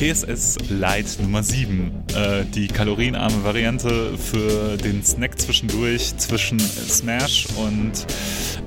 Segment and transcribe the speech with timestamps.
[0.00, 1.92] TSS Light Nummer 7.
[2.14, 8.06] Äh, die kalorienarme Variante für den Snack zwischendurch zwischen Smash und,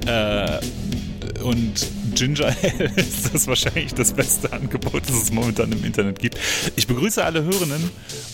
[0.05, 0.59] äh,
[1.43, 6.37] und Ginger Ale ist das wahrscheinlich das beste Angebot, das es momentan im Internet gibt.
[6.75, 7.89] Ich begrüße alle Hörenden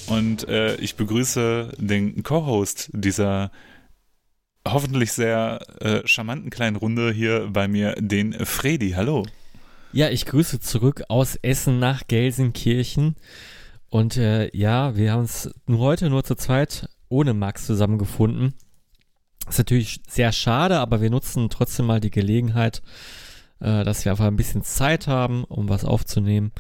[0.07, 3.49] und äh, ich begrüße den Co-Host dieser
[4.67, 8.91] hoffentlich sehr äh, charmanten kleinen Runde hier bei mir, den Fredi.
[8.97, 9.25] Hallo.
[9.91, 13.15] Ja, ich grüße zurück aus Essen nach Gelsenkirchen.
[13.89, 18.53] Und äh, ja, wir haben uns heute nur zu zweit ohne Max zusammengefunden.
[19.47, 22.83] Ist natürlich sehr schade, aber wir nutzen trotzdem mal die Gelegenheit,
[23.61, 26.51] äh, dass wir einfach ein bisschen Zeit haben, um was aufzunehmen.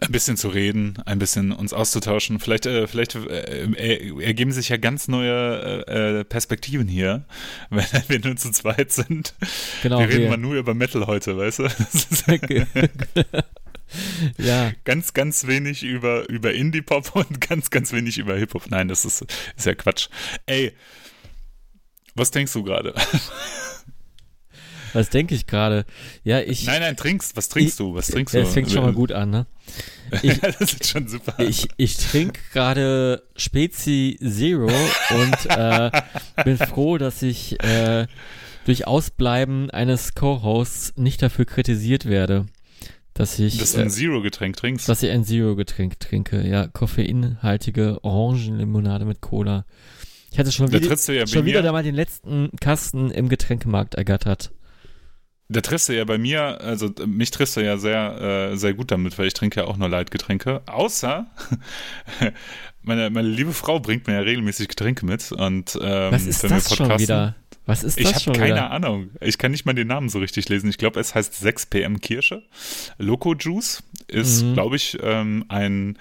[0.00, 2.40] Ein bisschen zu reden, ein bisschen uns auszutauschen.
[2.40, 7.24] Vielleicht, äh, vielleicht äh, ergeben sich ja ganz neue äh, Perspektiven hier,
[7.70, 9.34] wenn wir nur zu zweit sind.
[9.82, 10.30] Genau, wir reden wir.
[10.30, 11.68] mal nur über Metal heute, weißt du?
[14.38, 14.72] ja.
[14.84, 18.70] Ganz, ganz wenig über, über Indie-Pop und ganz, ganz wenig über Hip-Hop.
[18.70, 19.24] Nein, das ist,
[19.56, 20.08] ist ja Quatsch.
[20.46, 20.72] Ey,
[22.14, 22.94] was denkst du gerade?
[24.94, 25.84] Was denke ich gerade?
[26.22, 26.64] Ja, ich.
[26.64, 27.36] Nein, nein, trinkst.
[27.36, 27.94] Was trinkst ich, du?
[27.94, 28.38] Was trinkst du?
[28.40, 29.46] Das fängt schon mal gut an, ne?
[30.22, 31.34] Ich, das ist schon super.
[31.38, 34.70] Ich, ich trinke gerade Spezi Zero
[35.10, 35.90] und äh,
[36.44, 38.06] bin froh, dass ich äh,
[38.64, 42.46] durch Ausbleiben eines Co-Hosts nicht dafür kritisiert werde.
[43.14, 43.58] Dass ich.
[43.58, 44.88] Dass du ein äh, Zero-Getränk trinkst?
[44.88, 46.68] Dass ich ein Zero-Getränk trinke, ja.
[46.68, 49.64] Koffeinhaltige Orangenlimonade mit Cola.
[50.30, 54.50] Ich hatte schon, wieder, ja schon wieder da mal den letzten Kasten im Getränkemarkt ergattert.
[55.54, 58.90] Da triffst du ja bei mir, also mich triffst du ja sehr, äh, sehr gut
[58.90, 60.62] damit, weil ich trinke ja auch nur Leitgetränke.
[60.66, 61.26] Außer
[62.82, 66.74] meine, meine liebe Frau bringt mir ja regelmäßig Getränke mit und ähm, Was ist das
[66.74, 67.36] schon wieder?
[67.66, 68.70] Was ist das ich habe keine wieder?
[68.72, 69.10] Ahnung.
[69.20, 70.68] Ich kann nicht mal den Namen so richtig lesen.
[70.68, 72.42] Ich glaube, es heißt 6 PM Kirsche.
[72.98, 74.54] Loco Juice ist, mhm.
[74.54, 75.98] glaube ich, ähm, ein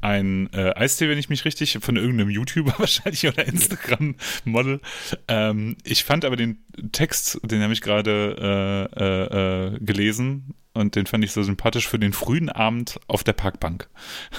[0.00, 4.80] ein äh, Eistee, wenn ich mich richtig, von irgendeinem YouTuber wahrscheinlich oder Instagram-Model.
[5.28, 6.58] Ähm, ich fand aber den
[6.92, 11.88] Text, den habe ich gerade äh, äh, äh, gelesen und den fand ich so sympathisch
[11.88, 13.88] für den frühen Abend auf der Parkbank.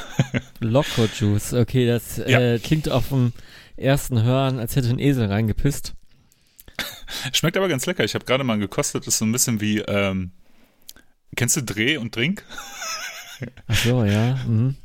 [0.60, 2.40] Loco Juice, okay, das ja.
[2.40, 3.34] Äh, klingt auf dem
[3.78, 5.94] ersten Hören, als hätte ein Esel reingepisst.
[7.34, 8.04] Schmeckt aber ganz lecker.
[8.04, 10.32] Ich habe gerade mal gekostet, ist so ein bisschen wie, ähm,
[11.36, 12.46] kennst du Dreh und Drink?
[13.68, 14.36] Ach so, ja.
[14.48, 14.76] Mhm.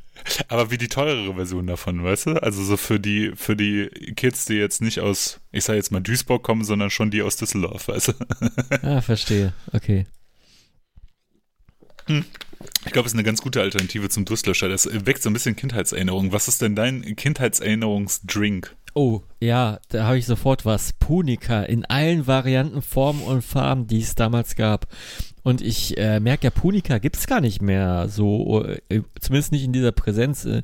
[0.49, 2.43] Aber wie die teurere Version davon, weißt du?
[2.43, 6.01] Also so für die, für die Kids, die jetzt nicht aus, ich sag jetzt mal
[6.01, 8.13] Duisburg kommen, sondern schon die aus Düsseldorf, weißt du?
[8.83, 9.53] Ah, verstehe.
[9.73, 10.07] Okay.
[12.07, 12.25] Hm.
[12.85, 14.69] Ich glaube, es ist eine ganz gute Alternative zum Durstlöscher.
[14.69, 16.33] Das weckt so ein bisschen Kindheitserinnerungen.
[16.33, 18.75] Was ist denn dein Kindheitserinnerungsdrink?
[18.99, 20.95] Oh, ja, da habe ich sofort was.
[20.95, 24.87] Punika in allen Varianten, Formen und Farben, die es damals gab.
[25.43, 29.65] Und ich äh, merke ja, Punika gibt es gar nicht mehr so, äh, zumindest nicht
[29.65, 30.47] in dieser Präsenz.
[30.47, 30.62] Äh,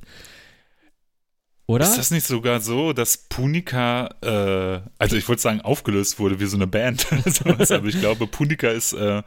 [1.67, 1.85] oder?
[1.85, 6.47] Ist das nicht sogar so, dass Punika, äh, also ich wollte sagen, aufgelöst wurde wie
[6.47, 7.07] so eine Band,
[7.45, 9.23] aber ich glaube, Punika ist äh,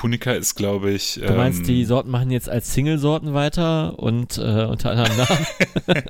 [0.00, 1.20] Punika ist, glaube ich.
[1.22, 5.46] Du meinst, ähm, die Sorten machen jetzt als Single-Sorten weiter und äh, unter anderem Namen?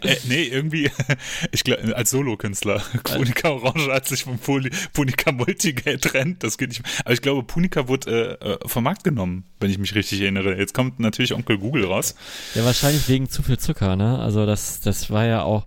[0.00, 0.90] äh, nee, irgendwie,
[1.52, 2.82] ich glaube, als Solokünstler.
[3.04, 6.90] Punika Orange hat sich von Punika Multi getrennt, das geht nicht mehr.
[7.04, 10.56] Aber ich glaube, Punika wurde äh, äh, vom Markt genommen, wenn ich mich richtig erinnere.
[10.56, 12.14] Jetzt kommt natürlich Onkel Google raus.
[12.54, 14.18] Ja, wahrscheinlich wegen zu viel Zucker, ne?
[14.18, 15.66] Also das, das war ja auch.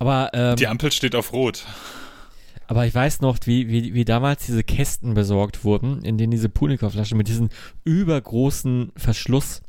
[0.00, 1.64] Aber ähm, die Ampel steht auf Rot.
[2.66, 6.48] Aber ich weiß noch, wie, wie, wie damals diese Kästen besorgt wurden, in denen diese
[6.48, 7.50] Punika-Flaschen mit diesem
[7.84, 9.62] übergroßen Verschluss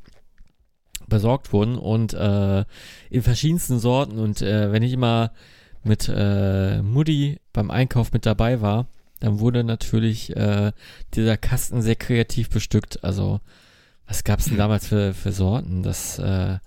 [1.07, 2.63] besorgt wurden und äh,
[3.09, 4.17] in verschiedensten Sorten.
[4.17, 5.31] Und äh, wenn ich immer
[5.83, 8.87] mit äh, Mutti beim Einkauf mit dabei war,
[9.19, 10.71] dann wurde natürlich äh,
[11.13, 13.03] dieser Kasten sehr kreativ bestückt.
[13.03, 13.39] Also,
[14.07, 15.83] was gab es denn damals für, für Sorten?
[15.83, 16.57] Das äh,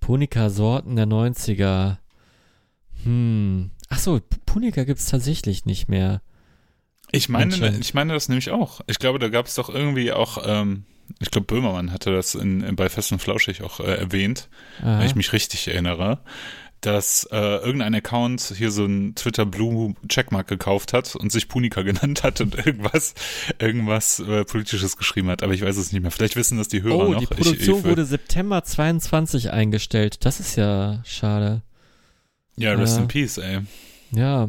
[0.00, 1.98] Punika-Sorten der 90er.
[3.04, 6.22] Hm, Ach so, Punika gibt es tatsächlich nicht mehr.
[7.12, 8.80] Ich meine, ich meine das nämlich auch.
[8.86, 10.84] Ich glaube, da gab es doch irgendwie auch, ähm,
[11.20, 14.48] ich glaube, Böhmermann hatte das in, in, bei Fest und Flauschig auch äh, erwähnt,
[14.82, 14.98] Aha.
[14.98, 16.20] wenn ich mich richtig erinnere,
[16.80, 21.82] dass äh, irgendein Account hier so ein Twitter Blue Checkmark gekauft hat und sich Punika
[21.82, 23.14] genannt hat und irgendwas,
[23.58, 25.42] irgendwas äh, Politisches geschrieben hat.
[25.42, 26.10] Aber ich weiß es nicht mehr.
[26.10, 27.20] Vielleicht wissen das die Hörer oh, noch.
[27.20, 30.24] Die Produktion ich, ich, wurde September 22 eingestellt.
[30.24, 31.62] Das ist ja schade.
[32.56, 33.60] Ja, rest äh, in peace, ey.
[34.12, 34.48] Ja.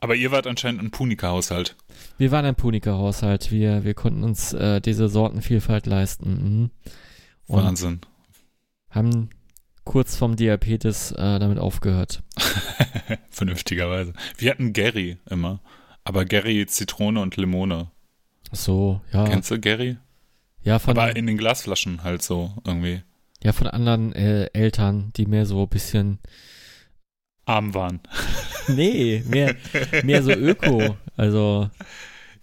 [0.00, 1.76] Aber ihr wart anscheinend ein Punika-Haushalt.
[2.18, 3.50] Wir waren ein Punika-Haushalt.
[3.50, 6.30] Wir, wir konnten uns äh, diese Sortenvielfalt leisten.
[6.30, 6.70] Mhm.
[7.48, 8.00] Wahnsinn.
[8.90, 9.30] Haben
[9.84, 12.22] kurz vom Diabetes äh, damit aufgehört.
[13.30, 14.12] Vernünftigerweise.
[14.36, 15.60] Wir hatten Gary immer.
[16.04, 17.90] Aber Gary Zitrone und Limone.
[18.52, 19.24] Ach so, ja.
[19.24, 19.96] Kennst du Gary?
[20.62, 23.02] Ja, von, Aber in den Glasflaschen halt so irgendwie
[23.42, 26.18] ja, von anderen äh, Eltern, die mehr so ein bisschen,
[27.48, 28.00] arm waren.
[28.68, 29.54] nee, mehr,
[30.04, 30.96] mehr so Öko.
[31.16, 31.70] Also,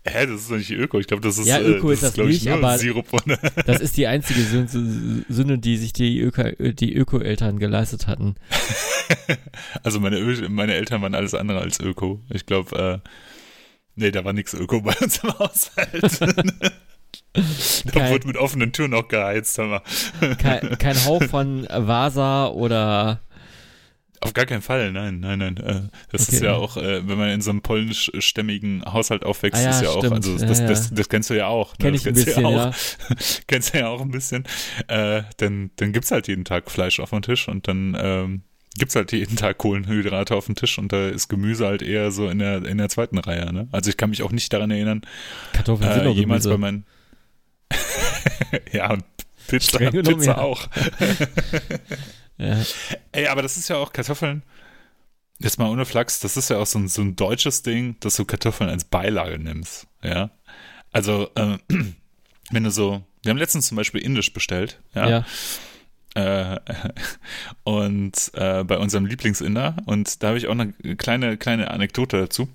[0.08, 1.00] Hä, das ist doch nicht Öko.
[1.00, 3.08] Ich glaube, das ist, Ja, Öko äh, ist das ich, nicht, nur aber- Sirup
[3.66, 8.36] das ist die einzige Sün- Sünde, die sich die Öko, die Öko-Eltern geleistet hatten.
[9.84, 12.22] Also meine, Ö meine Eltern waren alles andere als Öko.
[12.30, 13.10] Ich glaube, äh,
[13.96, 16.22] nee, da war nichts Öko bei uns im Haushalt.
[17.34, 19.82] da Kein- wurde mit offenen Türen auch geheizt, hör mal.
[20.38, 23.22] Kein, kein Hauch von Vasa oder
[24.26, 25.58] Auf gar keinen Fall, nein, nein, nein.
[25.58, 25.82] Äh,
[26.12, 26.36] das Okay.
[26.38, 29.82] ist ja auch, äh, wenn man in so einem polnischstämmigen Haushalt aufwächst, Ah ja, ist
[29.84, 30.14] ja auch, stimmt.
[30.16, 30.68] also Ja, das, ja.
[30.68, 31.72] Das, das kennst du ja auch.
[31.74, 31.78] ne?
[31.80, 32.70] kenn Das ich ein kennst du bisschen, ja.
[32.70, 32.76] Auch.
[33.48, 34.44] kennst du ja auch ein bisschen.
[34.88, 38.42] Äh, dann dann gibt's halt jeden Tag Fleisch auf dem Tisch und dann ähm,
[38.78, 42.28] gibt's halt jeden Tag Kohlenhydrate auf dem Tisch und da ist Gemüse halt eher so
[42.28, 43.54] in der in der zweiten Reihe.
[43.54, 43.68] Ne?
[43.72, 45.02] Also ich kann mich auch nicht daran erinnern,
[45.54, 46.86] Kartoffeln sind äh, jemals bei meinen
[48.74, 49.04] ja und
[49.48, 50.68] Pizza, Pizza auch.
[52.38, 52.62] Ja.
[53.12, 54.44] Ey, aber das ist ja auch Kartoffeln.
[55.40, 58.16] Jetzt mal ohne Flachs, das ist ja auch so ein, so ein deutsches Ding, dass
[58.16, 59.88] du Kartoffeln als Beilage nimmst.
[60.02, 60.32] Ja.
[60.92, 61.58] Also, äh,
[62.52, 65.10] wenn du so, wir haben letztens zum Beispiel Indisch bestellt, ja.
[65.10, 65.26] ja.
[66.16, 66.60] Äh,
[67.64, 72.48] und äh, bei unserem Lieblingsinder, und da habe ich auch eine kleine, kleine Anekdote dazu.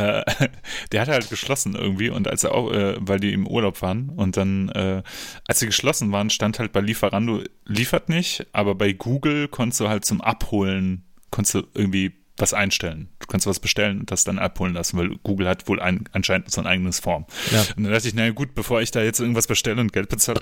[0.00, 0.24] Äh,
[0.92, 4.10] der hatte halt geschlossen irgendwie und als er auch, äh, weil die im Urlaub waren
[4.10, 5.02] und dann, äh,
[5.46, 9.88] als sie geschlossen waren, stand halt bei Lieferando, liefert nicht, aber bei Google konntest du
[9.88, 13.08] halt zum Abholen, konntest du irgendwie was einstellen.
[13.18, 16.50] Du kannst was bestellen und das dann abholen lassen, weil Google hat wohl ein, anscheinend
[16.50, 17.26] so ein eigenes Form.
[17.50, 17.60] Ja.
[17.76, 20.40] Und dann dachte ich, naja gut, bevor ich da jetzt irgendwas bestelle und Geld bezahle,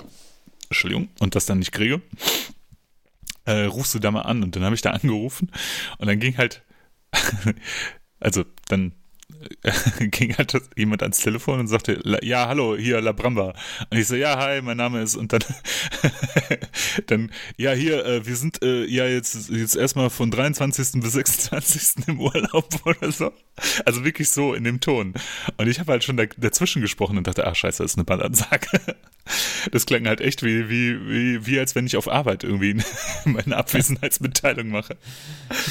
[0.69, 2.01] Entschuldigung, und das dann nicht kriege,
[3.47, 4.45] äh, rufst du da mal an.
[4.45, 5.51] Und dann habe ich da angerufen
[5.99, 6.63] und dann ging halt,
[8.21, 8.93] also dann
[10.11, 13.55] ging halt jemand ans Telefon und sagte, "La- ja, hallo, hier La Bramba.
[13.90, 15.40] Und ich so, ja, hi, mein Name ist, und dann,
[17.06, 21.00] dann, ja, hier, äh, wir sind äh, ja jetzt, jetzt erstmal von 23.
[21.00, 22.06] bis 26.
[22.08, 23.32] im Urlaub oder so.
[23.85, 25.14] Also wirklich so in dem Ton.
[25.56, 28.05] Und ich habe halt schon da, dazwischen gesprochen und dachte, ach scheiße, das ist eine
[28.05, 28.69] Bandansage.
[29.73, 32.76] Das klang halt echt wie, wie, wie, wie als wenn ich auf Arbeit irgendwie
[33.25, 34.96] meine Abwesenheitsmitteilung mache.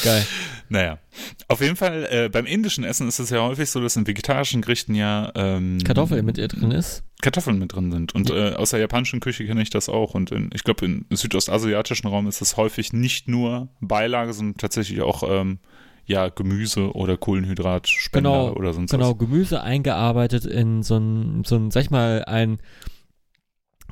[0.04, 0.26] Geil.
[0.70, 1.00] Naja,
[1.48, 4.62] auf jeden Fall, äh, beim indischen Essen ist es ja häufig so, dass in vegetarischen
[4.62, 7.04] Gerichten ja ähm, Kartoffel mit ihr drin ist.
[7.22, 8.14] Kartoffeln mit drin sind.
[8.14, 10.14] Und äh, aus der japanischen Küche kenne ich das auch.
[10.14, 15.02] Und in, ich glaube, im südostasiatischen Raum ist es häufig nicht nur Beilage, sondern tatsächlich
[15.02, 15.60] auch ähm,
[16.06, 19.18] ja, Gemüse oder Kohlenhydratspender Genau, oder sonst Genau, was.
[19.18, 22.60] Gemüse eingearbeitet in so ein, so ein, sag ich mal, ein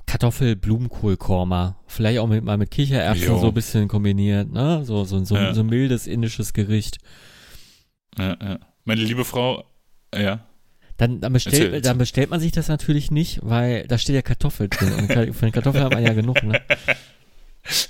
[0.05, 1.77] Kartoffel-Blumenkohl-Korma.
[1.87, 3.39] Vielleicht auch mit, mal mit Kichererbsen Jo.
[3.39, 4.83] so ein bisschen kombiniert, ne?
[4.85, 5.53] So, so, so, Ja.
[5.53, 6.99] so ein mildes indisches Gericht.
[8.17, 8.59] Ja, ja.
[8.83, 9.65] Meine liebe Frau,
[10.13, 10.45] ja.
[10.97, 11.81] Dann, dann, bestellt, erzähl.
[11.81, 14.93] dann bestellt man sich das natürlich nicht, weil da steht ja Kartoffel drin.
[14.93, 16.61] Und von Kartoffeln hat man ja genug, ne?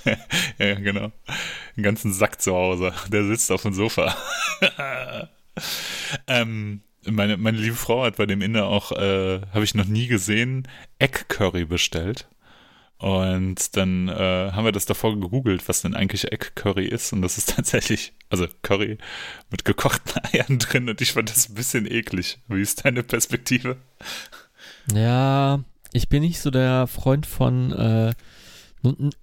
[0.06, 0.18] ja,
[0.66, 1.12] ja, genau.
[1.76, 2.94] Den ganzen Sack zu Hause.
[3.12, 4.16] Der sitzt auf dem Sofa.
[6.28, 10.08] ähm, meine, meine liebe Frau hat bei dem Inder auch, äh, habe ich noch nie
[10.08, 10.68] gesehen,
[11.00, 12.28] Egg-Curry bestellt.
[12.98, 17.12] Und dann äh, haben wir das davor gegoogelt, was denn eigentlich Egg-Curry ist.
[17.14, 18.98] Und das ist tatsächlich, also Curry
[19.52, 20.90] mit gekochten Eiern drin.
[20.90, 22.40] Und ich fand das ein bisschen eklig.
[22.48, 23.78] Wie ist deine Perspektive?
[24.94, 25.60] Ja,
[25.92, 28.14] ich bin nicht so der Freund von äh,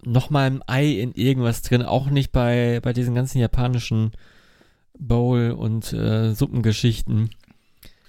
[0.04, 4.12] nochmal ein Ei in irgendwas drin, auch nicht bei, bei diesen ganzen japanischen
[4.98, 7.30] Bowl- und äh, Suppengeschichten.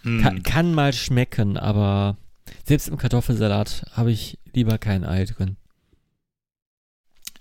[0.03, 0.21] Hm.
[0.21, 2.17] Kann, kann mal schmecken, aber
[2.65, 5.57] selbst im Kartoffelsalat habe ich lieber kein Ei drin.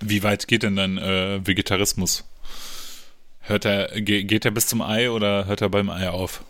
[0.01, 2.25] Wie weit geht denn dein äh, Vegetarismus?
[3.41, 6.45] Hört er, ge geht er bis zum Ei oder hört er beim Ei auf?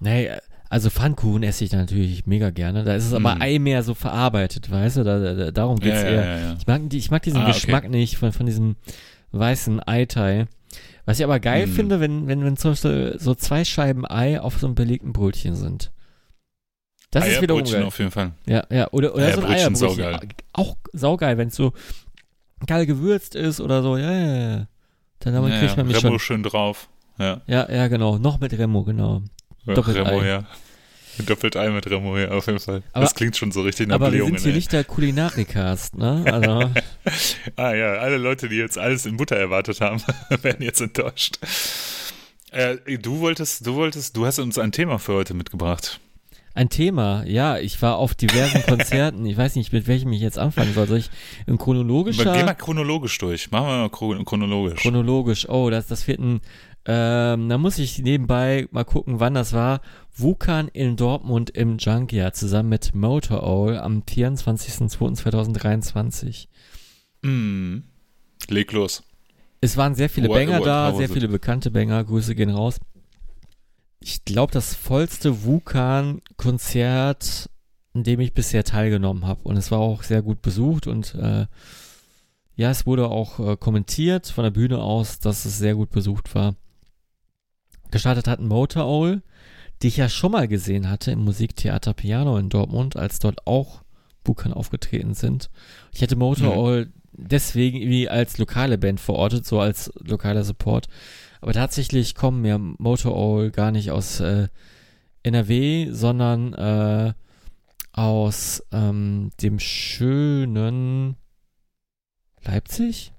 [0.00, 0.30] Nee,
[0.68, 2.84] also Pfannkuchen esse ich natürlich mega gerne.
[2.84, 3.42] Da ist es aber Mm.
[3.42, 5.04] Ei mehr so verarbeitet, weißt du?
[5.04, 6.24] Da, da, da, darum geht's ja, eher.
[6.24, 6.56] ja, ja.
[6.58, 7.52] Ich mag, ich mag diesen Ah, okay.
[7.52, 8.76] Geschmack nicht von, von diesem
[9.32, 10.48] weißen Eiteil.
[11.04, 11.70] Was ich aber geil Mm.
[11.72, 15.54] finde, wenn, wenn, wenn zum Beispiel so zwei Scheiben Ei auf so einem belegten Brötchen
[15.56, 15.90] sind.
[17.10, 17.82] Das ist wiederum geil.
[17.84, 18.32] auf jeden Fall.
[18.46, 20.18] Ja, ja, oder, oder so ein Eierbrötchen, saugeil.
[20.52, 21.72] Auch saugeil, wenn es so
[22.66, 23.96] geil gewürzt ist oder so.
[23.96, 24.68] Ja, ja, ja.
[25.18, 26.18] Dann damit ja, kriegt man mich Remo schon.
[26.20, 26.88] schön drauf.
[27.18, 28.18] Ja, Ja, ja, genau.
[28.18, 29.22] Noch mit Remo, genau.
[29.66, 30.26] ja Doppelt Remo, Ei.
[30.26, 30.44] ja.
[31.18, 32.82] Doppelt Ei mit Remo, ja, auf jeden Fall.
[32.92, 34.56] Aber- das klingt schon so richtig nach Aber wir sind hier ey.
[34.56, 36.24] nicht der Kulinarikast, ne?
[36.26, 36.70] Also,
[37.56, 40.02] Ah ja, alle Leute, die jetzt alles in Butter erwartet haben,
[40.42, 41.38] werden jetzt enttäuscht.
[42.50, 46.00] Äh, du wolltest, du wolltest, du hast uns ein Thema für heute mitgebracht.
[46.54, 49.24] Ein Thema, ja, ich war auf diversen Konzerten.
[49.24, 50.86] Ich weiß nicht, mit welchem ich jetzt anfangen soll.
[50.86, 51.10] Soll ich
[51.46, 52.30] in chronologischer.
[52.34, 53.50] Geh mal chronologisch durch.
[53.50, 54.80] Machen wir mal chronologisch.
[54.82, 55.48] Chronologisch.
[55.48, 56.40] Oh, das, das wird ein.
[56.84, 59.80] Ähm, da muss ich nebenbei mal gucken, wann das war.
[60.16, 66.48] Wukan in Dortmund im Junkyard zusammen mit Motor Owl am 24.02.2023.
[67.22, 67.84] Mm.
[68.48, 69.04] Leg los.
[69.60, 72.02] Es waren sehr viele What- Banger what- da, sehr viele bekannte Banger.
[72.02, 72.80] Grüße gehen raus.
[74.00, 77.48] Ich glaube, das vollste Wukan-Konzert,
[77.94, 79.42] an dem ich bisher teilgenommen habe.
[79.44, 81.46] Und es war auch sehr gut besucht und äh,
[82.56, 86.34] ja, es wurde auch äh, kommentiert von der Bühne aus, dass es sehr gut besucht
[86.34, 86.56] war.
[87.92, 89.22] Gestartet hat ein Motor Owl,
[89.82, 93.82] die ich ja schon mal gesehen hatte im Musiktheater Piano in Dortmund, als dort auch
[94.24, 95.50] Wukan aufgetreten sind.
[95.92, 96.58] Ich hätte Motor Mhm.
[96.58, 100.88] Owl deswegen irgendwie als lokale Band verortet, so als lokaler Support.
[101.40, 104.48] Aber tatsächlich kommen ja Motor Owl gar nicht aus äh,
[105.22, 107.12] NRW, sondern äh,
[107.92, 111.16] aus ähm, dem schönen
[112.44, 113.12] Leipzig?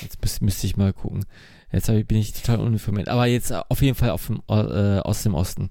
[0.00, 1.24] Jetzt müß, müsste ich mal gucken.
[1.72, 3.08] Jetzt ich, bin ich total uninformiert.
[3.08, 5.70] Aber jetzt auf jeden Fall dem, äh, aus dem Osten.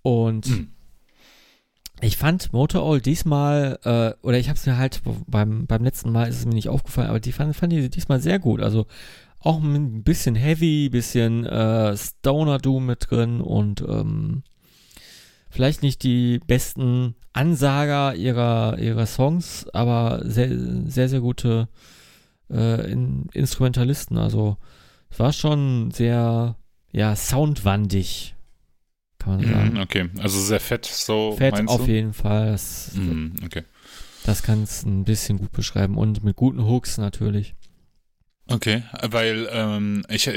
[0.00, 0.68] Und Hm.
[2.00, 6.10] ich fand Motor Owl diesmal, äh, oder ich habe es mir halt beim, beim letzten
[6.10, 8.60] Mal ist es mir nicht aufgefallen, aber die fand, fand ich diesmal sehr gut.
[8.62, 8.86] Also
[9.40, 14.42] auch ein bisschen heavy, bisschen äh, Stoner Doom mit drin und ähm,
[15.50, 20.48] vielleicht nicht die besten Ansager ihrer, ihrer Songs, aber sehr,
[20.86, 21.68] sehr, sehr gute
[22.52, 24.18] äh, in, Instrumentalisten.
[24.18, 24.56] Also
[25.10, 26.56] es war schon sehr,
[26.92, 28.34] ja, soundwandig,
[29.18, 29.72] kann man sagen.
[29.74, 31.90] Mhm, okay, also sehr fett, so Fett auf du?
[31.90, 32.52] jeden Fall.
[32.52, 33.62] Das, Mhm, okay.
[34.24, 35.96] das kann es ein bisschen gut beschreiben.
[35.96, 37.54] Und mit guten Hooks natürlich.
[38.48, 40.28] Okay, weil ähm, ich,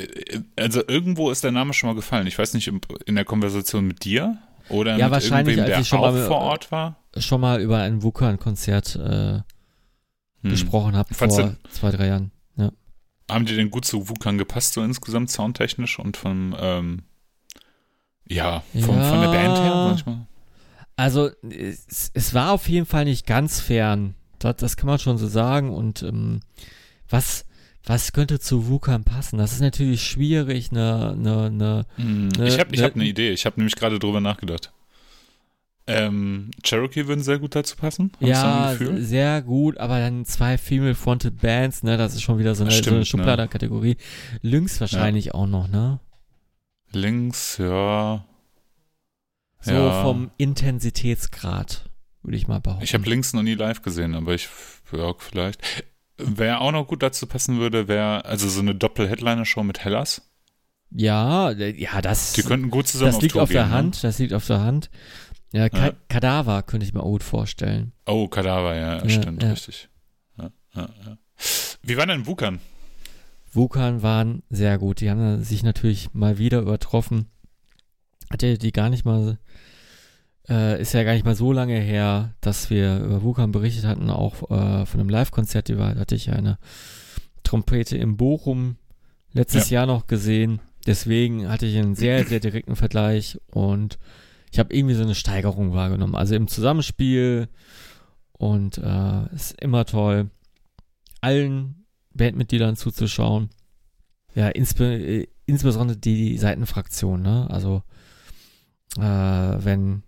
[0.55, 2.27] also irgendwo ist der Name schon mal gefallen.
[2.27, 2.71] Ich weiß nicht,
[3.05, 4.37] in der Konversation mit dir
[4.69, 6.97] oder Ja, mit wahrscheinlich, irgendwem, als der ich schon auch mal- vor Ort war.
[7.17, 9.39] Schon mal über ein Wukan-Konzert äh,
[10.45, 10.51] Hm.
[10.51, 11.29] gesprochen habe vor
[11.69, 12.31] zwei, drei Jahren.
[13.29, 17.01] Haben die denn gut zu Wukan gepasst, so insgesamt soundtechnisch und von, ähm,
[18.27, 19.31] ja, vom, von der Ja.
[19.31, 20.27] Band her manchmal?
[20.95, 24.13] Also es, es war auf jeden Fall nicht ganz fern.
[24.37, 25.71] Das, das kann man schon so sagen.
[25.71, 26.41] Und ähm,
[27.09, 27.45] was,
[27.83, 29.37] was könnte zu Wukan passen?
[29.39, 33.05] Das ist natürlich schwierig, eine, eine, eine Hm, Ne, ich habe ich ne- hab eine
[33.05, 33.31] Idee.
[33.31, 34.71] Ich habe nämlich gerade drüber nachgedacht.
[35.87, 38.11] Ähm, Cherokee würden sehr gut dazu passen.
[38.19, 39.01] Hab ich so ein ja, Gefühl.
[39.01, 42.77] sehr gut, aber dann zwei Female-Fronted Bands, ne, das ist schon wieder so eine, Das
[42.83, 43.23] so eine stimmt, ne.
[43.23, 43.97] Schublader-Kategorie.
[44.41, 45.99] Lynx wahrscheinlich auch noch, ne?
[46.91, 48.25] Links, ja.
[49.61, 50.03] So ja.
[50.03, 51.89] vom Intensitätsgrad,
[52.23, 52.83] würde ich mal behaupten.
[52.83, 54.49] Ich habe Links noch nie live gesehen, aber ich,
[54.91, 55.61] ja, vielleicht.
[56.17, 60.21] Wer auch noch gut dazu passen würde, wäre also so eine Doppel-Headliner-Show mit Hellas.
[60.89, 63.77] ja, ja, das, Die könnten gut zusammen das liegt Tour auf der gehen, ne?
[63.77, 64.89] Hand, das liegt auf der Hand.
[65.55, 65.93] Ja, Ka Ja.
[66.09, 67.93] Kadaver könnte ich mir auch gut vorstellen.
[68.05, 69.51] Oh, Kadaver, ja, Ja, stimmt, ja.
[69.51, 69.89] richtig.
[71.81, 72.59] Wie war denn Wukan?
[73.53, 74.99] Wukan waren sehr gut.
[74.99, 77.27] Die haben sich natürlich mal wieder übertroffen.
[78.29, 79.37] Hatte die gar nicht mal,
[80.49, 84.09] äh, ist ja gar nicht mal so lange her, dass wir über Wukan berichtet hatten,
[84.09, 86.57] auch äh, von einem Live-Konzert, die war, hatte ich eine
[87.43, 88.75] Trompete in Bochum
[89.31, 90.59] letztes Jahr noch gesehen.
[90.87, 93.97] Deswegen hatte ich einen sehr, sehr direkten Vergleich und
[94.55, 96.15] ich habe irgendwie so eine Steigerung wahrgenommen.
[96.15, 97.49] Also im Zusammenspiel
[98.31, 100.31] und äh, ist immer toll,
[101.19, 103.49] allen Bandmitgliedern zuzuschauen.
[104.33, 107.49] Ja, insbe äh, insbesondere die Seitenfraktion, ne?
[107.49, 107.83] Also
[108.95, 110.03] äh, wenn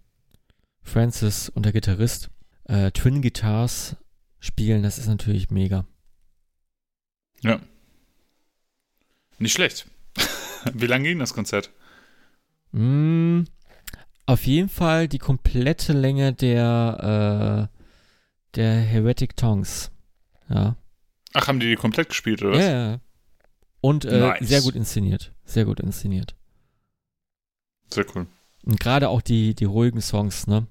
[0.82, 2.30] Francis und der Gitarrist
[2.70, 3.98] äh, Twin Guitars
[4.40, 5.86] spielen, das ist natürlich mega.
[7.42, 7.60] Ja.
[9.40, 9.88] Nicht schlecht.
[10.74, 11.70] Wie lange ging das Konzert?
[12.72, 13.44] Mm,
[14.28, 17.78] auf jeden Fall die komplette Länge der äh,
[18.56, 19.92] der Heretic Tongues.
[20.50, 20.76] Ja.
[21.34, 22.66] Ach, haben die die komplett gespielt, oder Ja, was?
[22.70, 23.00] ja.
[23.82, 24.48] Und äh, Nice.
[24.48, 25.34] sehr gut inszeniert.
[25.46, 26.36] Sehr gut inszeniert.
[27.94, 28.28] Sehr cool.
[28.64, 30.68] Und gerade auch die, die ruhigen Songs, ne?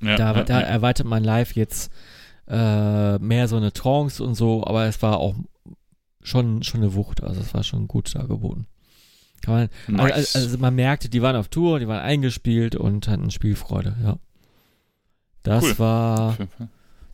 [0.00, 0.66] Ja, da, ja, da ja.
[0.66, 1.92] erweitert man live jetzt
[2.46, 5.34] äh, mehr so eine Trance und so, aber es war auch
[6.22, 8.66] schon, schon eine Wucht, also es war schon gut dargeboten.
[9.42, 10.12] Kann man, Nice.
[10.36, 14.18] also, also man merkte, die waren auf Tour, die waren eingespielt und hatten Spielfreude, ja.
[15.42, 15.78] Das Cool.
[15.78, 16.36] war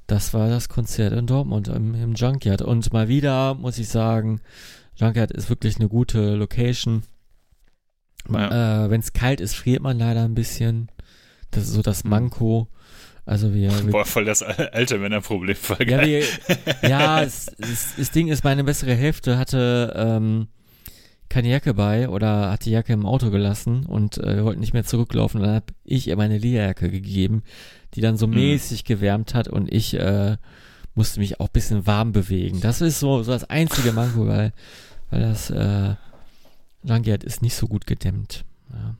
[0.08, 2.62] das war das Konzert in Dortmund im, im Junkyard.
[2.62, 4.40] Und mal wieder muss ich sagen,
[4.96, 7.02] Junkyard ist wirklich eine gute Location.
[8.32, 8.84] Ja.
[8.86, 10.90] Äh, Wenn es kalt ist, friert man leider ein bisschen.
[11.50, 12.10] Das ist so das Mhm.
[12.10, 12.68] Manko.
[13.24, 15.56] Also wir, wir Boah, voll das al- alte Männerproblem.
[15.56, 16.22] Voll ja, geil.
[16.82, 20.46] wir, ja, es, es, das Ding ist, meine bessere Hälfte hatte ähm,
[21.28, 24.84] keine Jacke bei oder hat die Jacke im Auto gelassen und äh, wollte nicht mehr
[24.84, 25.40] zurücklaufen.
[25.40, 27.42] Und dann habe ich ihr meine Lederjacke gegeben,
[27.94, 28.34] die dann so Mhm.
[28.34, 30.36] mäßig gewärmt hat und ich äh,
[30.94, 32.60] musste mich auch ein bisschen warm bewegen.
[32.60, 34.52] Das ist so, so das einzige Manko, weil,
[35.10, 35.94] weil das äh,
[36.82, 38.44] Langjährt ist nicht so gut gedämmt.
[38.72, 38.96] Ja,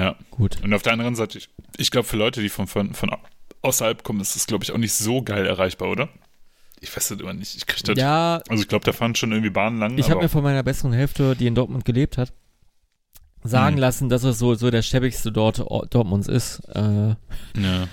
[0.00, 0.16] Ja.
[0.30, 0.62] gut.
[0.62, 3.10] Und auf der anderen Seite, ich, ich glaube, für Leute, die von, von, von
[3.62, 6.08] außerhalb kommen, ist das, glaube ich, auch nicht so geil erreichbar, oder?
[6.80, 7.54] Ich weiß das immer nicht.
[7.56, 7.98] Ich krieg das.
[7.98, 9.98] Ja, Also ich glaube, da fahren schon irgendwie Bahnen lang.
[9.98, 12.32] ich habe mir von meiner besseren Hälfte, die in Dortmund gelebt hat,
[13.42, 13.80] sagen Mhm.
[13.80, 16.60] lassen, dass es so, so der schäbigste Dort, Ort Dortmunds ist.
[16.74, 17.16] Äh, ja,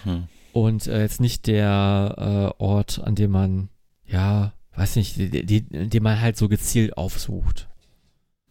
[0.06, 0.24] ja.
[0.54, 3.70] und äh, jetzt nicht der äh, Ort, an dem man,
[4.06, 7.68] ja, weiß nicht, die, die, den man halt so gezielt aufsucht.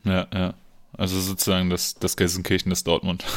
[0.04, 0.54] ja, ja.
[0.98, 3.24] Also sozusagen das, das Gelsenkirchen, das Dortmund.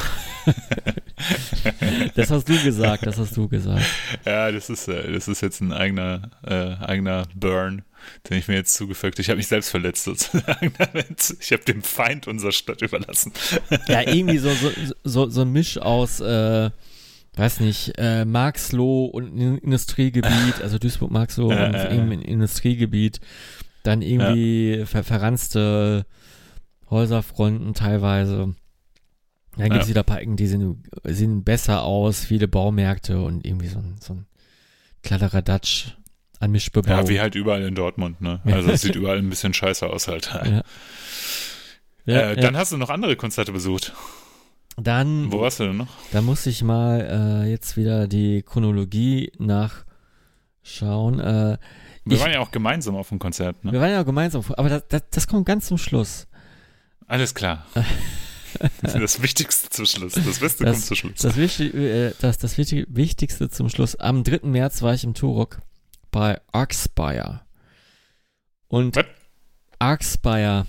[2.14, 3.84] Das hast du gesagt, das hast du gesagt.
[4.24, 7.82] Ja, das ist, äh, das ist jetzt ein eigener, äh, eigener Burn,
[8.28, 9.22] den ich mir jetzt zugefügt habe.
[9.22, 11.36] Ich habe mich selbst verletzt sozusagen damit.
[11.40, 13.32] Ich habe dem Feind unserer Stadt überlassen.
[13.86, 14.70] Ja, irgendwie so, so,
[15.04, 16.70] so, so ein Misch aus, äh,
[17.36, 22.12] weiß nicht, äh, Marxloh und Industriegebiet, also Duisburg-Marxloh Ja, und ja, ja.
[22.12, 23.20] Industriegebiet,
[23.82, 26.06] dann irgendwie ver verranzte
[26.90, 28.54] Häuserfronten teilweise.
[29.56, 29.90] Dann gibt es Ja.
[29.90, 33.96] wieder ein paar Ecken, die sehen, sehen besser aus, viele Baumärkte und irgendwie so ein,
[34.00, 34.26] so ein
[35.02, 35.96] Kladderadatsch
[36.38, 36.90] an Mischbebau.
[36.90, 38.40] Ja, wie halt überall in Dortmund, ne?
[38.44, 40.30] Also es sieht überall ein bisschen scheiße aus halt.
[40.44, 40.62] Ja.
[42.06, 43.92] Ja, äh, dann hast du noch andere Konzerte besucht.
[44.76, 45.88] dann, Wo warst du denn noch?
[46.12, 51.20] Da muss ich mal äh, jetzt wieder die Chronologie nachschauen.
[51.20, 51.58] Äh,
[52.04, 53.72] Wir Ich- waren ja auch gemeinsam auf dem Konzert, ne?
[53.72, 56.26] wir waren ja gemeinsam, vor- aber das, das, das kommt ganz zum Schluss.
[57.10, 57.66] Alles klar.
[58.82, 60.12] Das Wichtigste zum Schluss.
[60.12, 61.14] Das Beste Das- kommt zum Schluss.
[61.22, 63.96] Das, wichtig, äh, das, das wichtig, Wichtigste zum Schluss.
[63.96, 64.46] Am 3.
[64.46, 65.58] März war ich im Turok
[66.12, 67.40] bei Arcspire.
[68.68, 69.06] Und Was?
[69.80, 70.66] Arcspire,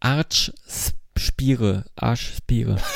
[0.00, 2.76] Archspire, Archspire.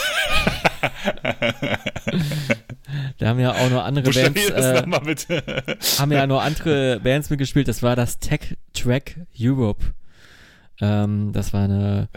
[3.19, 4.49] Da haben ja auch noch andere Bands.
[4.51, 5.43] Äh, bitte.
[5.99, 7.67] haben ja noch andere Bands mitgespielt.
[7.69, 9.85] Das war das Tech Track Europe.
[10.81, 12.09] Ähm, das war eine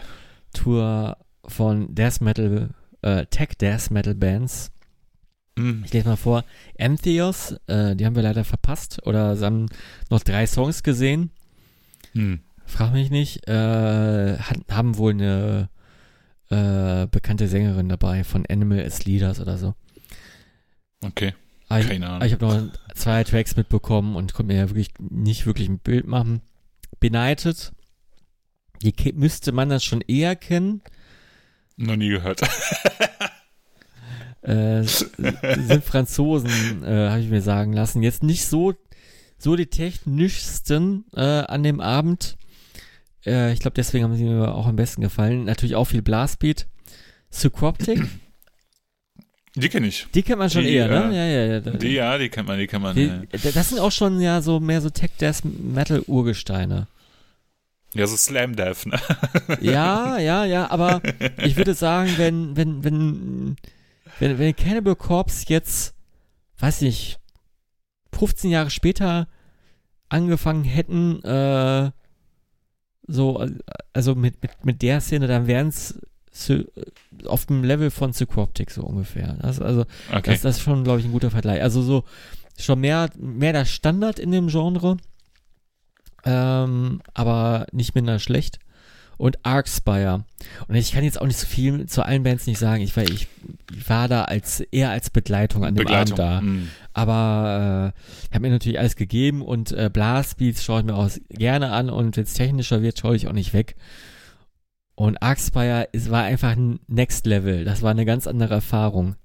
[0.52, 2.70] Tour von Death Metal,
[3.02, 4.70] äh, Tech Death Metal Bands.
[5.58, 5.82] Hm.
[5.84, 6.44] Ich lese mal vor.
[6.74, 9.04] Entheos, äh, die haben wir leider verpasst.
[9.06, 9.66] Oder sie haben
[10.10, 11.30] noch drei Songs gesehen.
[12.12, 12.40] Hm.
[12.66, 13.48] Frag mich nicht.
[13.48, 15.68] Äh, haben wohl eine
[16.50, 19.74] äh, bekannte Sängerin dabei von Animal as Leaders oder so.
[21.02, 21.34] Okay,
[21.68, 22.16] Aber ich- keine Ahnung.
[22.16, 22.62] aber ich habe noch
[22.94, 26.42] zwei Tracks mitbekommen und konnte mir ja wirklich nicht wirklich ein Bild machen.
[27.00, 27.72] Benighted,
[28.82, 30.82] die ke- müsste man das schon eher kennen.
[31.76, 32.40] Noch nie gehört.
[34.42, 38.02] Äh, sind Franzosen, äh, habe ich mir sagen lassen.
[38.02, 38.74] Jetzt nicht so,
[39.38, 42.36] so die technischsten äh, an dem Abend.
[43.26, 45.44] Äh, ich glaube, deswegen haben sie mir auch am besten gefallen.
[45.44, 46.66] Natürlich auch viel Blastbeat.
[47.30, 48.02] Sucroptic,
[49.56, 50.06] Die kenne ich.
[50.14, 51.14] die kennt man schon Die, eher, ne?
[51.14, 51.60] Ja, ja, ja.
[51.60, 52.96] Die, ja, die kennt man, die kennt man.
[52.96, 53.22] Die, ja.
[53.52, 56.88] das sind auch schon ja so mehr so Tech Death Metal Urgesteine.
[57.94, 58.98] Ja, so Slam Death, ne?
[59.60, 61.02] Ja, ja, ja, aber
[61.44, 63.56] ich würde sagen, wenn, wenn, wenn,
[64.18, 65.94] wenn, wenn Cannibal Corpse jetzt,
[66.58, 67.18] weiß nicht,
[68.12, 69.28] 15 Jahre später
[70.08, 71.90] angefangen hätten, äh,
[73.06, 73.44] so,
[73.92, 75.98] also mit, mit, mit der Szene, dann wären es
[77.26, 79.36] auf dem Level von Psychoptic so ungefähr.
[79.42, 80.30] Das, also, Okay.
[80.30, 81.60] das, das ist schon, glaube ich, ein guter Vergleich.
[81.60, 82.04] Also so
[82.56, 84.96] schon mehr, mehr der Standard in dem Genre,
[86.24, 88.58] ähm, aber nicht minder schlecht.
[89.16, 90.24] Und Arcspire.
[90.66, 92.82] Und ich kann jetzt auch nicht so viel zu allen Bands nicht sagen.
[92.82, 93.28] Ich war, ich,
[93.76, 96.18] ich war da als eher als Begleitung an dem Begleitung.
[96.18, 96.40] Abend da.
[96.40, 96.68] Hm.
[96.94, 101.10] Aber äh, ich habe mir natürlich alles gegeben und äh, Blastbeats schaue ich mir auch
[101.28, 103.76] gerne an und wenn es technischer wird, schaue ich auch nicht weg.
[104.94, 107.64] Und Arcspire es war einfach ein Next Level.
[107.64, 109.16] Das war eine ganz andere Erfahrung.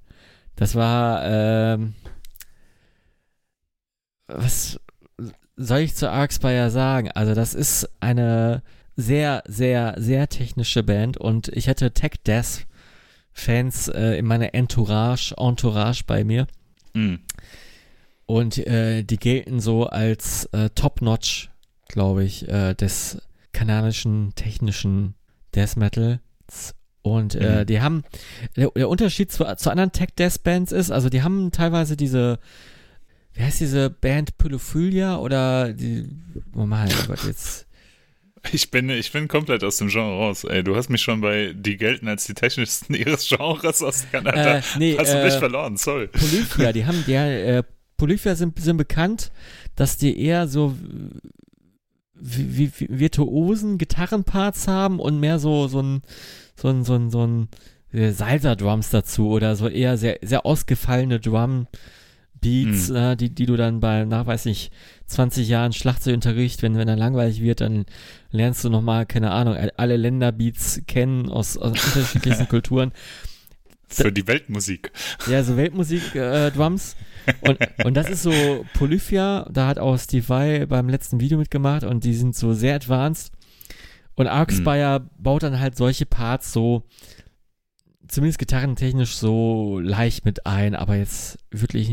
[0.55, 1.95] Das war, ähm,
[4.27, 4.79] was
[5.57, 7.11] soll ich zu Arcspire sagen?
[7.11, 8.61] Also das ist eine
[8.95, 12.65] sehr, sehr, sehr technische Band und ich hatte Tech Death
[13.33, 16.47] Fans äh, in meiner Entourage, Entourage bei mir.
[16.93, 17.19] Hm.
[18.25, 21.49] Und äh, die gelten so als äh, Top-Notch,
[21.89, 23.17] glaube ich, äh, des
[23.51, 25.15] kanadischen technischen
[25.53, 26.19] Death Metals.
[27.01, 27.65] Und äh, Mhm.
[27.67, 28.03] die haben,
[28.55, 32.39] der, der Unterschied zu, zu anderen Tech-Death-Bands ist, also die haben teilweise diese,
[33.35, 36.07] wie heißt diese Band Pyrophilia oder die,
[36.55, 37.67] oh mein Gott, jetzt,
[38.51, 40.43] Ich bin, ich bin komplett aus dem Genre raus.
[40.43, 44.57] Ey, du hast mich schon bei die gelten als die technischsten ihres Genres aus Kanada.
[44.57, 46.07] äh, nee, hast du mich äh, verloren, sorry.
[46.07, 47.63] Polyphia, die haben, die, äh,
[47.97, 49.31] Polyphia sind, sind bekannt,
[49.75, 50.75] dass die eher so
[52.17, 56.01] vi vi virtuosen Gitarrenparts haben und mehr so, so ein,
[56.55, 57.49] so ein, so ein, so ein
[57.91, 61.67] äh, Salsa-Drums dazu oder so eher sehr, sehr ausgefallene Drum.
[62.41, 62.95] Beats, Mhm.
[62.95, 64.71] äh, die, die du dann bei, nach, weiß nicht,
[65.07, 67.85] 20 Jahren Schlagzeugunterricht, wenn, wenn er langweilig wird, dann
[68.31, 72.91] lernst du nochmal, keine Ahnung, alle Länderbeats kennen aus, aus unterschiedlichsten Kulturen.
[73.87, 74.91] Für die Weltmusik.
[75.27, 76.95] Ja, so Weltmusik-Drums.
[77.41, 81.83] und, und das ist so Polyphia, da hat auch Steve Vai beim letzten Video mitgemacht
[81.83, 83.31] und die sind so sehr advanced.
[84.15, 86.83] Und Arcspire baut dann halt solche Parts so,
[88.07, 91.89] zumindest gitarrentechnisch so leicht mit ein, aber jetzt wirklich,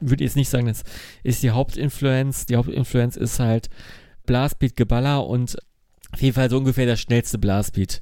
[0.00, 0.84] würde jetzt nicht sagen, das
[1.22, 2.46] ist die Hauptinfluenz.
[2.46, 3.68] Die Hauptinfluenz ist halt
[4.26, 5.56] Blastbeat, Geballer und
[6.12, 8.00] auf jeden Fall so ungefähr der schnellste Blastbeat.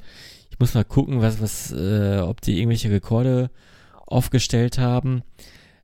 [0.50, 3.50] Ich muss mal gucken, was, was, äh, ob die irgendwelche Rekorde
[4.06, 5.22] aufgestellt haben.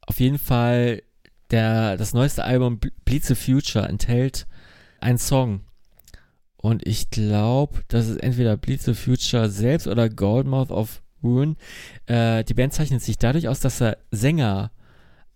[0.06, 1.02] Auf jeden Fall,
[1.50, 4.46] der, das neueste Album Bleed the Future enthält
[5.00, 5.62] einen Song.
[6.56, 11.56] Und ich glaube, das ist entweder Bleed the Future selbst oder Goldmouth of Ruin.
[12.06, 14.70] Äh, die Band zeichnet sich dadurch aus, dass der Sänger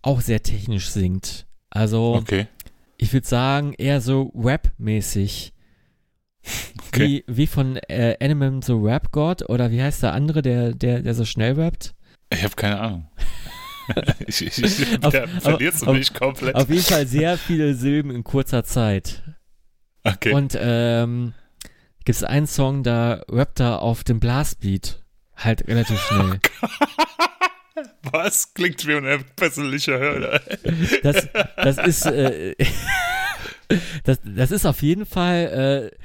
[0.01, 1.45] auch sehr technisch singt.
[1.69, 2.47] Also, Okay.
[2.97, 5.51] ich würde sagen, eher so Rap-mäßig.
[6.87, 7.23] Okay.
[7.27, 11.01] Wie, wie von äh, Animal the Rap God oder wie heißt der andere, der, der,
[11.01, 11.95] der so schnell rappt?
[12.31, 13.07] Ich habe keine Ahnung.
[14.27, 16.55] ich, ich, ich, Auf- da verlierst du auf- mich komplett.
[16.55, 19.23] Auf jeden Fall sehr viele Silben in kurzer Zeit.
[20.03, 20.33] okay.
[20.33, 21.33] Und ähm,
[22.03, 25.03] gibt es einen Song, da rappt er auf dem Blastbeat.
[25.37, 26.39] Halt relativ schnell.
[28.03, 28.53] Was?
[28.53, 30.41] Klingt wie eine persönliche Hürde.
[31.03, 32.55] Das, das ist äh,
[34.03, 35.97] das, das ist auf jeden Fall äh,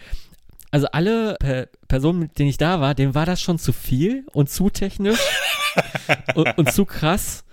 [0.71, 4.25] also alle per Personen, mit denen ich da war, denen war das schon zu viel
[4.33, 5.19] und zu technisch
[6.35, 7.45] und, und zu krass.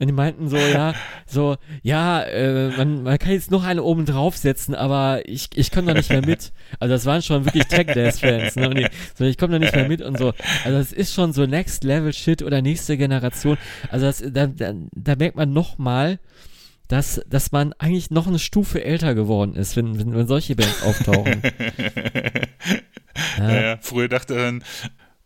[0.00, 0.92] Und die meinten so, ja,
[1.24, 5.86] so, ja, äh, man, man kann jetzt noch eine oben draufsetzen, aber ich, ich komme
[5.86, 6.52] da nicht mehr mit.
[6.80, 8.68] Also das waren schon wirklich Tech-Dance-Fans, ne?
[8.68, 10.34] Und die, so, ich komme da nicht mehr mit und so.
[10.64, 13.56] Also das ist schon so Next-Level-Shit oder nächste Generation.
[13.88, 16.18] Also das, da, da, da merkt man noch mal,
[16.88, 20.82] dass, dass man eigentlich noch eine Stufe älter geworden ist, wenn, wenn, wenn solche Bands
[20.82, 21.42] auftauchen.
[23.38, 23.78] Ja, ja.
[23.80, 24.64] Früher dachte dann,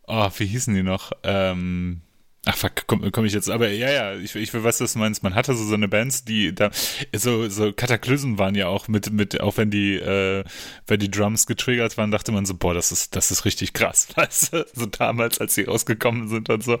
[0.07, 1.11] oh, wie hießen die noch?
[1.23, 2.01] Ähm,
[2.49, 5.21] ach, fuck, komme komm ich jetzt, aber ja, ja, ich, ich weiß, was du meinst.
[5.21, 6.71] Man hatte so, so eine Bands, die da,
[7.15, 10.43] so, so Kataklysmen waren ja auch mit, mit, auch wenn die, äh,
[10.87, 14.07] wenn die Drums getriggert waren, dachte man so, boah, das ist, das ist richtig krass,
[14.15, 16.79] weißt du, so damals, als sie rausgekommen sind und so.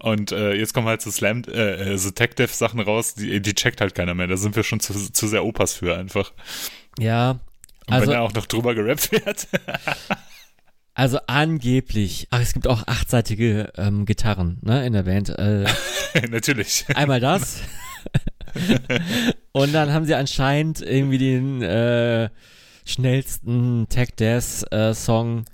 [0.00, 3.80] Und äh, jetzt kommen halt so Slam, äh, äh, so Tech-Dev-Sachen raus, die, die checkt
[3.80, 4.26] halt keiner mehr.
[4.26, 6.32] Da sind wir schon zu, zu sehr Opas für einfach.
[6.98, 7.40] Ja, Und
[7.86, 9.46] Also- wenn da auch noch drüber gerappt wird.
[10.96, 15.28] also angeblich, ach, es gibt auch achtseitige ähm, Gitarren, ne, in der Band.
[15.28, 15.66] Äh,
[16.30, 16.86] Natürlich.
[16.94, 17.60] einmal das.
[19.52, 22.30] Und dann haben sie anscheinend irgendwie den äh,
[22.86, 25.44] schnellsten Tech-Death-Song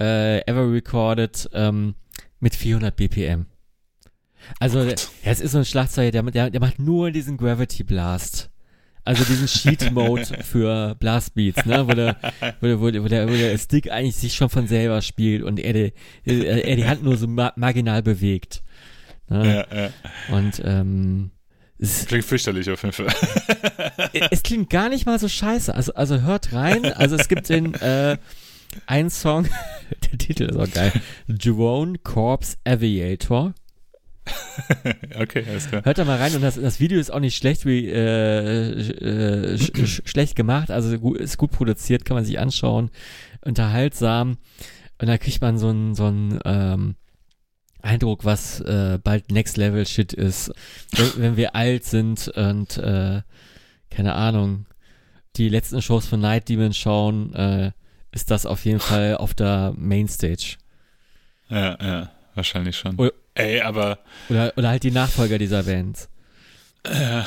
[0.00, 1.94] äh, ever recorded ähm,
[2.40, 3.44] mit 400 BPM.
[4.60, 7.84] Also, Oh ja, es ist so ein Schlagzeuger, der, der, der macht nur diesen Gravity
[7.84, 8.48] Blast.
[9.06, 12.16] Also diesen Sheet-Mode für Blastbeats, ne, wo der,
[12.60, 15.44] wo, der, wo, der, wo, der, wo der Stick eigentlich sich schon von selber spielt
[15.44, 15.92] und er die,
[16.24, 18.64] er, er die Hand nur so ma marginal bewegt.
[19.28, 19.64] Ne?
[19.70, 19.90] Ja, ja.
[20.36, 21.30] Und ähm,
[21.78, 23.06] es, Klingt fürchterlich auf jeden Fall.
[24.30, 25.72] es klingt gar nicht mal so scheiße.
[25.72, 26.84] Also, also hört rein.
[26.86, 28.16] Also es gibt den äh,
[28.86, 29.48] einen Song,
[30.10, 30.92] der Titel ist auch geil.
[31.28, 33.54] Drone Corps Aviator.
[35.20, 35.84] okay, alles klar.
[35.84, 39.58] Hört da mal rein und das, das Video ist auch nicht schlecht wie äh, äh,
[39.58, 42.90] sch, sch, schlecht gemacht, also gut, ist gut produziert, kann man sich anschauen,
[43.44, 44.38] unterhaltsam.
[44.98, 46.96] Und da kriegt man so einen so einen ähm,
[47.82, 50.50] Eindruck, was äh, bald Next Level Shit ist,
[50.92, 53.22] wenn, wenn wir alt sind und äh,
[53.90, 54.66] keine Ahnung
[55.36, 57.72] die letzten Shows von Night Demon schauen, äh,
[58.10, 60.56] ist das auf jeden Fall auf der Mainstage.
[61.48, 62.96] Ja, ja, wahrscheinlich schon.
[62.96, 66.08] Oder- Ey, aber oder oder halt die Nachfolger dieser Bands.
[66.84, 67.22] äh,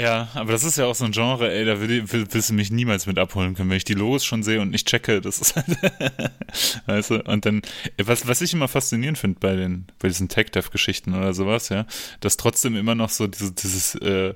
[0.00, 2.54] ja, aber das ist ja auch so ein Genre, ey, da will, will, willst du
[2.54, 5.40] mich niemals mit abholen können, wenn ich die Logos schon sehe und nicht checke, das
[5.40, 5.66] ist halt,
[6.86, 7.62] weißt du, und dann,
[8.02, 11.86] was, was ich immer faszinierend finde bei den, bei diesen Tech-Dev-Geschichten oder sowas, ja,
[12.20, 14.32] dass trotzdem immer noch so diese, dieses, äh,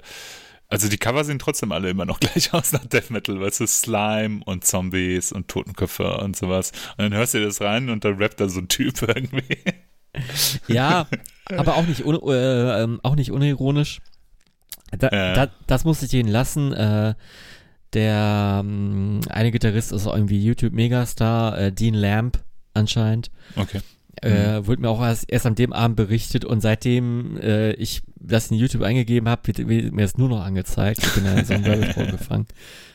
[0.68, 3.66] also die Cover sehen trotzdem alle immer noch gleich aus nach Death Metal, weißt du,
[3.66, 6.72] Slime und Zombies und Totenköpfe und sowas.
[6.96, 9.58] Und dann hörst du dir das rein und dann rappt da so ein Typ irgendwie.
[10.68, 11.06] Ja,
[11.56, 14.00] aber auch nicht, un, äh, ähm, auch nicht unironisch.
[14.96, 15.34] Da, Ja.
[15.34, 16.72] da, das muss ich denen lassen.
[16.72, 17.14] Äh,
[17.94, 22.42] der ähm, eine Gitarrist ist irgendwie YouTube-Megastar, äh, Dean Lamb
[22.74, 23.30] anscheinend.
[23.56, 23.80] Okay.
[24.20, 28.50] Äh, wurde mir auch erst, erst an dem Abend berichtet und seitdem äh, ich das
[28.50, 31.02] in YouTube eingegeben habe, wird, wird mir das nur noch angezeigt.
[31.02, 32.46] Ich bin da in so ein Rabbit Hole gefangen,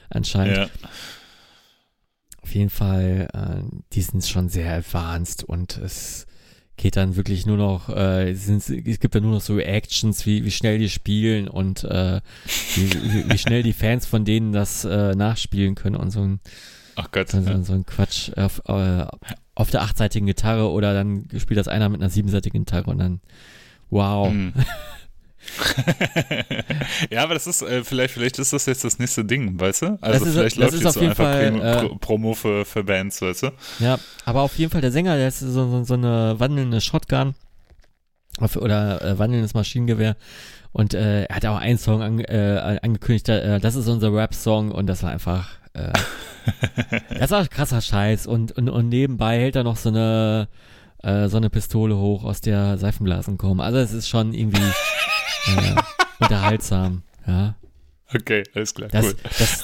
[0.10, 0.58] anscheinend.
[0.58, 0.68] Ja.
[2.42, 6.26] auf jeden Fall, äh, die sind schon sehr advanced und es
[6.78, 10.44] geht dann wirklich nur noch, äh, sind, es gibt dann nur noch so Actions, wie,
[10.44, 12.22] wie schnell die spielen und äh,
[12.76, 16.40] wie, wie, wie schnell die Fans von denen das äh, nachspielen können und so ein,
[16.96, 17.30] Ach Gott.
[17.30, 19.06] so, so, so ein Quatsch auf, äh,
[19.56, 23.22] auf der achtseitigen Gitarre oder dann spielt das einer mit einer siebenseitigen Gitarre und dann
[23.90, 24.30] wow.
[24.30, 24.54] Hm.
[27.10, 29.98] ja, aber das ist, äh, vielleicht, vielleicht ist das jetzt das nächste Ding, weißt du?
[30.02, 31.96] Also ist- vielleicht das läuft ist jetzt auf so jeden einfach Fall, Promo, äh, Pro-
[31.98, 33.52] Promo für, für Bands, weißt du?
[33.80, 37.36] Ja, aber auf jeden Fall der Sänger, der ist so, so, so eine wandelnde Shotgun
[38.58, 40.16] oder äh, wandelndes Maschinengewehr
[40.72, 44.72] und äh, er hat auch einen Song an, äh, angekündigt, äh, das ist unser Rap-Song
[44.72, 45.50] und das war einfach,
[47.20, 50.48] das war krasser Scheiß und, und, und nebenbei hält er noch so eine
[51.28, 53.60] so eine Pistole hoch, aus der Seifenblasen kommen.
[53.60, 54.62] Also es ist schon irgendwie
[55.48, 55.76] äh,
[56.20, 57.56] unterhaltsam, ja.
[58.16, 59.16] Okay, alles klar, Das, cool.
[59.24, 59.64] das,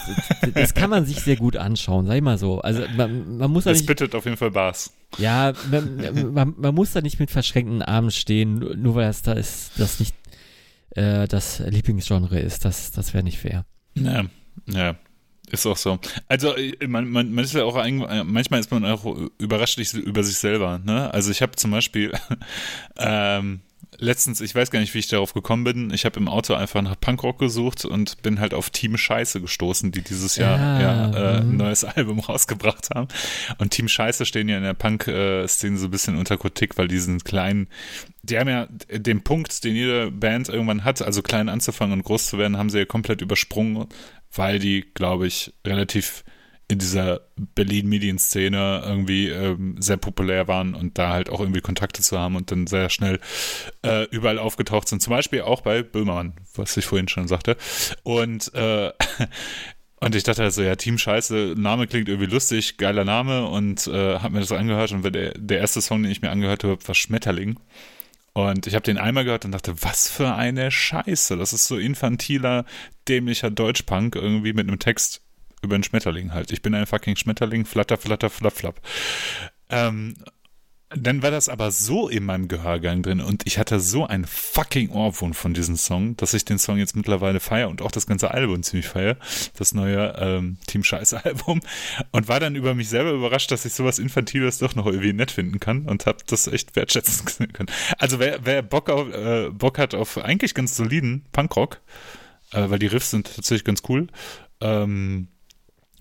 [0.56, 2.60] das kann man sich sehr gut anschauen, sag ich mal so.
[2.62, 4.92] Also man, man muss Das nicht bittet auf jeden Fall Bars.
[5.20, 9.34] ja, man, man, man muss da nicht mit verschränkten Armen stehen, nur- weil das da
[9.34, 10.16] ist, das nicht
[10.96, 12.66] äh, das Lieblingsgenre ist.
[12.66, 13.66] Das, das wäre nicht fair.
[13.94, 14.24] Ja,
[14.66, 14.96] ja.
[15.52, 16.00] Ist auch so.
[16.28, 19.06] Also äh, man, man, man ist ja auch ein, äh, manchmal ist man auch
[19.38, 20.80] überrascht über sich selber.
[20.80, 21.14] Ne?
[21.14, 22.12] Also ich habe zum Beispiel
[22.98, 23.62] ähm,
[24.00, 25.94] letztens, ich weiß gar nicht, wie ich darauf gekommen bin.
[25.94, 29.92] Ich habe im Auto einfach nach Punkrock gesucht und bin halt auf Team Scheiße gestoßen,
[29.92, 31.58] die dieses Jahr Ja, ja, äh, ein mhm.
[31.58, 33.08] neues Album rausgebracht haben.
[33.58, 37.00] Und Team Scheiße stehen ja in der Punk-Szene so ein bisschen unter Kritik, weil die
[37.00, 37.68] sind kleinen,
[38.24, 42.28] die haben ja den Punkt, den jede Band irgendwann hat, also klein anzufangen und groß
[42.28, 43.88] zu werden, haben sie ja komplett übersprungen,
[44.34, 46.24] weil die, glaube ich, relativ
[46.70, 47.22] in dieser
[47.56, 52.52] Berlin-Medienszene irgendwie ähm, sehr populär waren und da halt auch irgendwie Kontakte zu haben und
[52.52, 53.20] dann sehr schnell
[53.84, 55.02] äh, überall aufgetaucht sind.
[55.02, 57.58] Zum Beispiel auch bei Böhmermann, was ich vorhin schon sagte.
[58.04, 58.92] Und äh,
[60.00, 64.20] und ich dachte also, ja, Team Scheiße, Name klingt irgendwie lustig, geiler Name und äh,
[64.20, 66.96] hab mir das angehört und der, der erste Song, den ich mir angehört habe, war
[66.96, 67.60] Schmetterling.
[68.34, 71.36] Und ich habe den einmal gehört und dachte, was für eine Scheiße.
[71.36, 72.66] Das ist so infantiler,
[73.08, 75.24] dämlicher Deutschpunk irgendwie mit einem Text
[75.62, 76.52] über einen Schmetterling halt.
[76.52, 78.82] Ich bin ein fucking Schmetterling, flatter, flatter, flapp, flapp.
[79.70, 80.16] Ähm,
[80.90, 84.90] dann war das aber so in meinem Gehörgang drin und ich hatte so einen fucking
[84.90, 88.32] Ohrwurm von diesem Song, dass ich den Song jetzt mittlerweile feiere und auch das ganze
[88.32, 89.18] Album ziemlich feiere,
[89.56, 91.62] das neue ähm, Team Scheiße Album
[92.12, 95.30] und war dann über mich selber überrascht, dass ich sowas Infantiles doch noch irgendwie nett
[95.30, 97.70] finden kann und habe das echt wertschätzen können.
[98.00, 101.82] Also wer, wer Bock, auf, äh, Bock hat auf eigentlich ganz soliden Punkrock,
[102.52, 104.08] äh, weil die Riffs sind tatsächlich ganz cool,
[104.60, 105.28] ähm,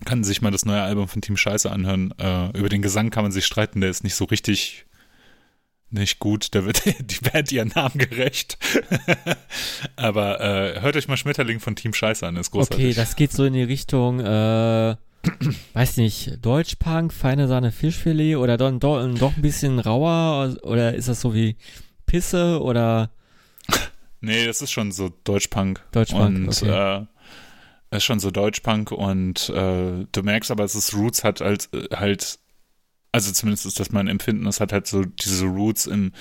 [0.05, 2.13] kann sich mal das neue Album von Team Scheiße anhören.
[2.17, 4.85] Äh, über den Gesang kann man sich streiten, der ist nicht so richtig
[5.91, 6.53] nicht gut.
[6.55, 8.57] Da wird die Band ihren Namen gerecht.
[9.95, 12.85] Aber äh, hört euch mal Schmetterling von Team Scheiße an, ist großartig.
[12.85, 14.95] Okay, das geht so in die Richtung, äh,
[15.73, 21.07] weiß nicht, Deutschpunk, feine Sahne Fischfilet oder dann doch, doch ein bisschen rauer oder ist
[21.07, 21.57] das so wie
[22.05, 23.11] Pisse oder
[24.21, 25.81] nee, das ist schon so Deutschpunk.
[25.91, 27.01] Deutschpunk, und okay.
[27.01, 27.05] äh,
[27.91, 31.95] ist schon so Deutschpunk und äh, du merkst aber, dass es Roots hat halt, äh,
[31.95, 32.39] halt,
[33.11, 36.11] also zumindest ist das mein Empfinden, es hat halt so diese Roots im,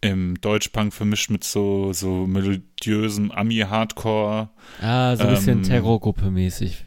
[0.00, 4.48] im Deutschpunk vermischt mit so, so melodiösem Ami-Hardcore.
[4.80, 6.84] ah, so ein bisschen Ähm, Terrorgruppe mäßig.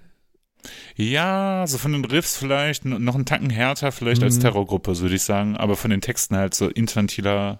[0.95, 4.41] Ja, so von den Riffs vielleicht noch einen Tacken härter, vielleicht als Mhm.
[4.41, 7.59] Terrorgruppe, würde ich sagen, aber von den Texten halt so infantiler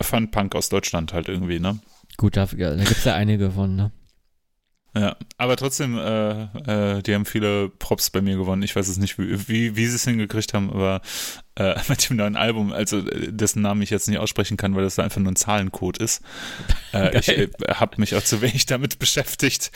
[0.00, 1.78] Fun-Punk aus Deutschland halt irgendwie, ne?
[2.16, 3.90] Gut, da, da gibt's ja einige von, ne?
[4.96, 8.62] Ja, aber trotzdem, äh, äh, die haben viele Props bei mir gewonnen.
[8.62, 11.00] Ich weiß es nicht, wie, wie, wie sie es hingekriegt haben, aber
[11.56, 14.84] äh, mit dem neuen Album, also äh, dessen Namen ich jetzt nicht aussprechen kann, weil
[14.84, 16.22] das einfach nur ein Zahlencode ist.
[16.92, 19.72] Äh, ich äh, habe mich auch zu wenig damit beschäftigt,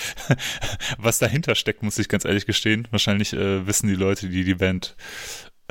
[0.99, 2.87] was dahinter steckt, muss ich ganz ehrlich gestehen.
[2.93, 4.97] Wahrscheinlich wissen die Leute, die die Band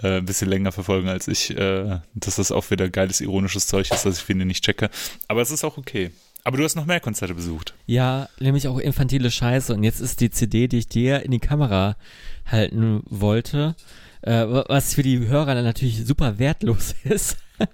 [0.02, 4.18] ein bisschen länger verfolgen als ich, dass das auch wieder geiles, ironisches Zeug ist, dass
[4.20, 4.90] ich finde nicht checke.
[5.28, 6.12] Aber es ist auch okay.
[6.48, 7.74] Aber du hast noch mehr Konzerte besucht.
[7.88, 9.74] Ja, nämlich auch infantile Scheiße.
[9.74, 11.98] Und jetzt ist die CD, die ich dir in die Kamera
[12.46, 13.76] halten wollte,
[14.22, 17.36] äh, was für die Hörer dann natürlich super wertlos ist.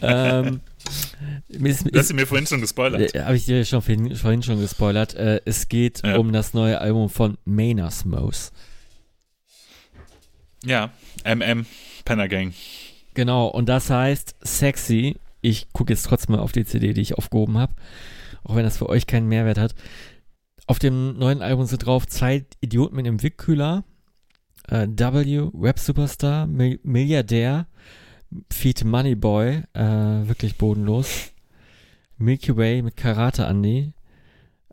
[0.00, 0.60] ähm,
[1.48, 3.14] ist, Du hast sie mir vorhin schon gespoilert.
[3.16, 5.14] äh, Habe ich dir schon vorhin, vorhin schon gespoilert.
[5.14, 6.18] Äh, es geht Ja.
[6.18, 8.52] um das neue Album von Maynard's Mose.
[10.64, 10.90] Ja,
[11.24, 11.66] MM,
[12.04, 12.54] Penner Gang.
[13.14, 15.16] Genau, und das heißt Sexy.
[15.46, 17.72] Ich gucke jetzt trotzdem mal auf die CD, die ich aufgehoben habe,
[18.42, 19.76] auch wenn das für euch keinen Mehrwert hat.
[20.66, 23.84] Auf dem neuen Album sind drauf zwei Idioten mit einem Wickkühler,
[24.68, 27.68] äh, W, Web Superstar, Mil Milliardär,
[28.50, 29.82] Feed Moneyboy, äh,
[30.26, 31.32] wirklich bodenlos,
[32.18, 33.92] Milky Way mit Karate Andy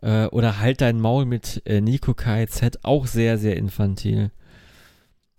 [0.02, 4.32] äh, oder Halt dein Maul mit äh, Nico KZ, auch sehr, sehr infantil.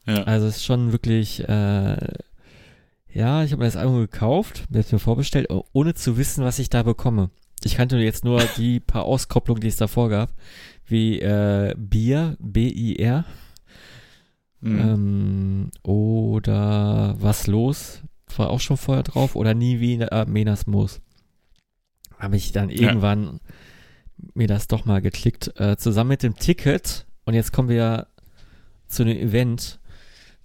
[0.08, 0.24] Ja.
[0.24, 1.98] Also es ist schon wirklich, äh,
[3.15, 6.84] ja, ich habe mir das Album gekauft, mir vorbestellt, ohne zu wissen, was ich da
[6.84, 7.30] bekomme.
[7.63, 10.34] Ich kannte jetzt nur die paar Auskopplungen, die es davor gab,
[10.86, 13.23] wie äh, Bier, B-I-R,
[14.60, 14.80] mhm.
[14.80, 18.01] ähm, oder Was los,
[18.36, 20.99] war auch schon vorher drauf, oder Nie wie äh, Menas Moos.
[22.19, 23.39] Habe ich dann irgendwann ja.
[24.34, 28.08] mir das doch mal geklickt, äh, zusammen mit dem Ticket, und jetzt kommen wir
[28.89, 29.80] zu einem Event,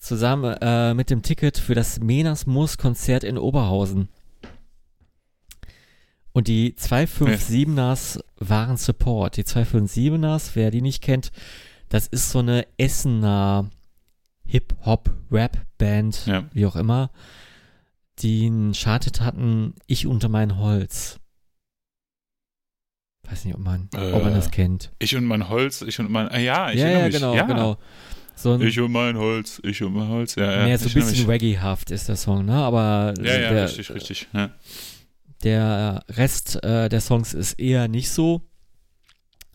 [0.01, 4.09] zusammen äh, mit dem Ticket für das Menas Moos Konzert in Oberhausen.
[6.33, 9.37] Und die 257ers waren Support.
[9.37, 11.33] Die 257ers, wer die nicht kennt,
[11.89, 13.69] das ist so eine Essener
[14.47, 16.45] Hip-Hop-Rap-Band, ja.
[16.53, 17.11] wie auch immer,
[18.21, 21.19] die einen Chartet hatten, Ich unter mein Holz.
[23.29, 24.93] Weiß nicht, ob man, äh, ob man das kennt.
[24.99, 27.15] Ich und mein Holz, ich und mein, ah, ja, ich ja, ja, mich.
[27.15, 27.45] genau, ja.
[27.45, 27.77] genau.
[28.43, 30.67] So ein, ich und mein Holz, ich und mein Holz, ja, ja.
[30.67, 33.13] Ja, so ein bisschen reggae-haft ist der Song, ne, aber.
[33.19, 34.51] Ja, ja, der, richtig, richtig, ja.
[35.45, 38.43] Der Rest äh, der Songs ist eher nicht so.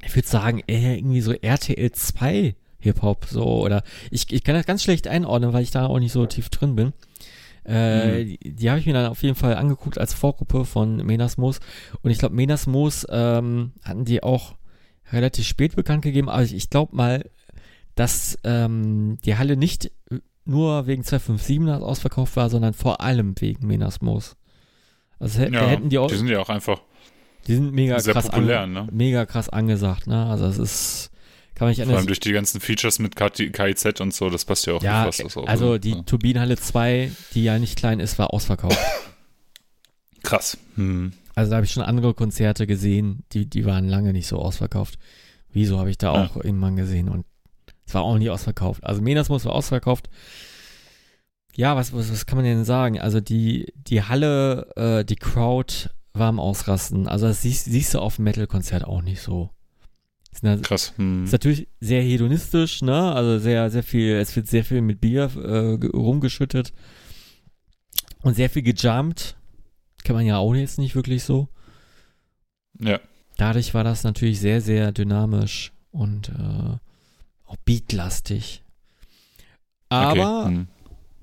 [0.03, 4.67] Ich würde sagen, eher irgendwie so RTL 2 Hip-Hop, so, oder ich, ich kann das
[4.67, 6.93] ganz schlecht einordnen, weil ich da auch nicht so tief drin bin.
[7.65, 8.27] Äh, mhm.
[8.27, 11.59] Die, die habe ich mir dann auf jeden Fall angeguckt als Vorgruppe von Menasmos.
[12.03, 14.55] Und ich glaube, Menasmos ähm, hatten die auch
[15.11, 17.29] relativ spät bekannt gegeben, aber ich, ich glaube mal,
[17.95, 19.91] dass ähm, die Halle nicht
[20.45, 24.35] nur wegen 257 ausverkauft war, sondern vor allem wegen Menasmos.
[25.19, 26.07] Also ja, hätten die auch.
[26.07, 26.81] Die sind ja auch einfach.
[27.47, 28.87] Die sind mega sehr krass populär, ne?
[28.91, 30.25] Mega krass angesagt, ne?
[30.25, 31.11] Also es ist.
[31.55, 34.67] Kann man nicht Vor allem durch die ganzen Features mit KIZ und so, das passt
[34.67, 35.37] ja auch ja, fast.
[35.47, 36.01] Also die ja.
[36.01, 38.77] Turbinenhalle 2, die ja nicht klein ist, war ausverkauft.
[40.21, 40.57] Krass.
[40.75, 41.13] Hm.
[41.33, 44.99] Also da habe ich schon andere Konzerte gesehen, die, die waren lange nicht so ausverkauft.
[45.53, 46.43] Wieso habe ich da auch ja.
[46.43, 47.25] irgendwann gesehen und
[47.85, 48.83] es war auch nie ausverkauft.
[48.83, 50.09] Also Menasmus war ausverkauft.
[51.55, 52.99] Ja, was, was, was kann man denn sagen?
[52.99, 57.07] Also die, die Halle, äh, die Crowd war am Ausrasten.
[57.07, 59.51] Also das siehst, siehst du auf dem Metal-Konzert auch nicht so.
[60.31, 60.93] Ist eine, Krass.
[60.97, 61.23] Hm.
[61.23, 63.13] Ist natürlich sehr hedonistisch, ne?
[63.13, 66.73] Also sehr, sehr viel, es wird sehr viel mit Bier äh, rumgeschüttet
[68.21, 69.37] und sehr viel gejumpt.
[70.03, 71.47] Kann man ja auch jetzt nicht wirklich so.
[72.79, 72.99] Ja.
[73.37, 76.77] Dadurch war das natürlich sehr, sehr dynamisch und äh,
[77.45, 78.63] auch beatlastig.
[79.89, 80.55] Aber okay.
[80.55, 80.67] hm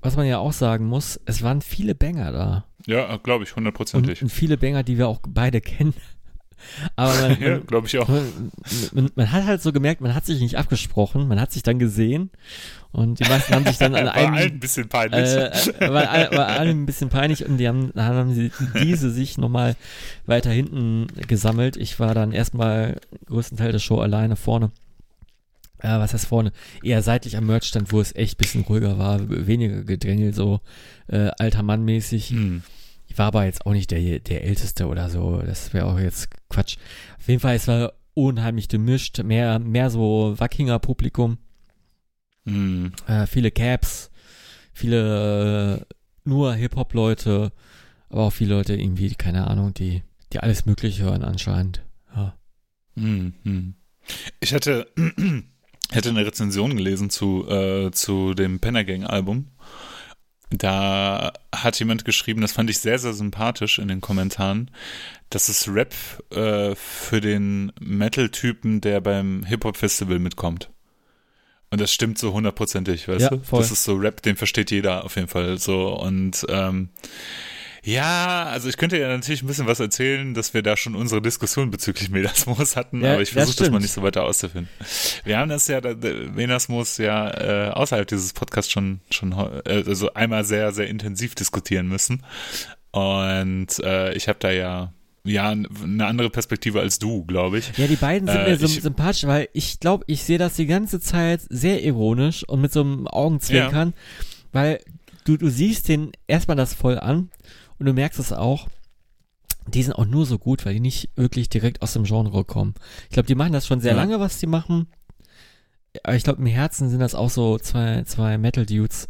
[0.03, 2.65] was man ja auch sagen muss, es waren viele Banger da.
[2.85, 4.21] Ja, glaube ich, hundertprozentig.
[4.21, 5.93] Und, und, viele Banger, die wir auch beide kennen.
[6.95, 8.07] Aber man, ja, glaube ich auch.
[8.07, 8.51] Man,
[8.93, 11.77] man, man, hat halt so gemerkt, man hat sich nicht abgesprochen, man hat sich dann
[11.77, 12.29] gesehen
[12.93, 14.31] und die meisten haben sich dann an einem.
[14.31, 15.29] War allen ein bisschen peinlich.
[15.29, 19.37] Äh, war, war allen ein bisschen peinlich und die haben, dann haben sie diese sich
[19.37, 19.75] nochmal
[20.25, 21.75] weiter hinten gesammelt.
[21.75, 24.71] Ich war dann erstmal größten Teil der Show alleine vorne
[25.83, 29.19] äh, was heißt vorne, eher seitlich am Merchstand, wo es echt ein bisschen ruhiger war,
[29.29, 30.61] weniger Gedrängel, so
[31.07, 32.29] äh, alter Mann mäßig.
[32.29, 32.63] Hm.
[33.07, 36.29] Ich war aber jetzt auch nicht der, der Älteste oder so, das wäre auch jetzt
[36.49, 36.77] Quatsch.
[37.19, 41.37] Auf jeden Fall, es war unheimlich gemischt, mehr, mehr so Wackinger Publikum.
[42.45, 42.93] Hm.
[43.07, 44.09] Äh, viele Caps,
[44.73, 45.93] viele äh,
[46.23, 47.51] nur Hip-Hop-Leute,
[48.09, 51.83] aber auch viele Leute irgendwie, keine Ahnung, die, die alles Mögliche hören anscheinend.
[52.15, 52.37] Ja.
[52.95, 53.75] Hm, hm.
[54.39, 54.87] Ich hatte
[55.93, 59.47] hätte eine Rezension gelesen zu, äh, zu dem Pennergang-Album.
[60.49, 64.69] Da hat jemand geschrieben, das fand ich sehr, sehr sympathisch in den Kommentaren,
[65.29, 65.95] dass es Rap
[66.31, 70.69] äh, für den Metal-Typen, der beim Hip-Hop-Festival mitkommt.
[71.71, 73.39] Und das stimmt so hundertprozentig, weißt ja, du?
[73.39, 73.61] Voll.
[73.61, 75.99] Das ist so Rap, den versteht jeder auf jeden Fall so.
[75.99, 76.89] Und ähm,
[77.83, 81.21] ja, also ich könnte ja natürlich ein bisschen was erzählen, dass wir da schon unsere
[81.21, 84.69] Diskussion bezüglich Menasmus hatten, ja, aber ich versuche das, das, mal nicht so weiter auszufinden.
[85.25, 85.81] Wir haben das ja,
[86.33, 91.87] Menasmus ja äh, außerhalb dieses Podcasts schon, schon äh, also einmal sehr, sehr intensiv diskutieren
[91.87, 92.23] müssen.
[92.91, 94.93] Und äh, ich habe da ja
[95.25, 97.77] ja, eine andere Perspektive als du, glaube ich.
[97.77, 100.65] Ja, die beiden sind äh, mir so sympathisch, weil ich glaube, ich sehe das die
[100.65, 104.25] ganze Zeit sehr ironisch und mit so einem Augenzwinkern, ja.
[104.51, 104.79] weil
[105.23, 107.29] du, du siehst den erstmal das voll an
[107.83, 108.69] und du merkst es auch,
[109.67, 112.75] die sind auch nur so gut, weil die nicht wirklich direkt aus dem Genre kommen.
[113.09, 113.97] Ich glaube, die machen das schon sehr ja.
[113.97, 114.87] lange, was die machen.
[116.01, 119.09] Aber ich glaube, im Herzen sind das auch so zwei, zwei Metal-Dudes,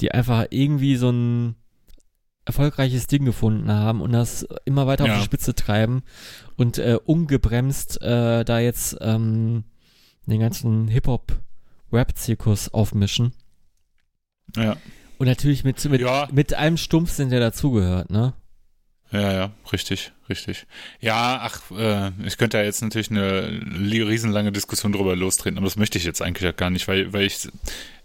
[0.00, 1.56] die einfach irgendwie so ein
[2.44, 5.14] erfolgreiches Ding gefunden haben und das immer weiter ja.
[5.14, 6.02] auf die Spitze treiben
[6.58, 9.64] und äh, ungebremst äh, da jetzt ähm,
[10.26, 13.32] den ganzen Hip-Hop-Rap-Zirkus aufmischen.
[14.54, 14.76] Ja.
[15.22, 16.26] Und natürlich mit, mit, ja.
[16.32, 18.32] mit einem Stumpfsinn, der dazugehört, ne?
[19.12, 20.66] Ja, ja, richtig, richtig.
[20.98, 25.76] Ja, ach, äh, ich könnte ja jetzt natürlich eine riesenlange Diskussion drüber lostreten, aber das
[25.76, 27.46] möchte ich jetzt eigentlich ja gar nicht, weil, weil ich,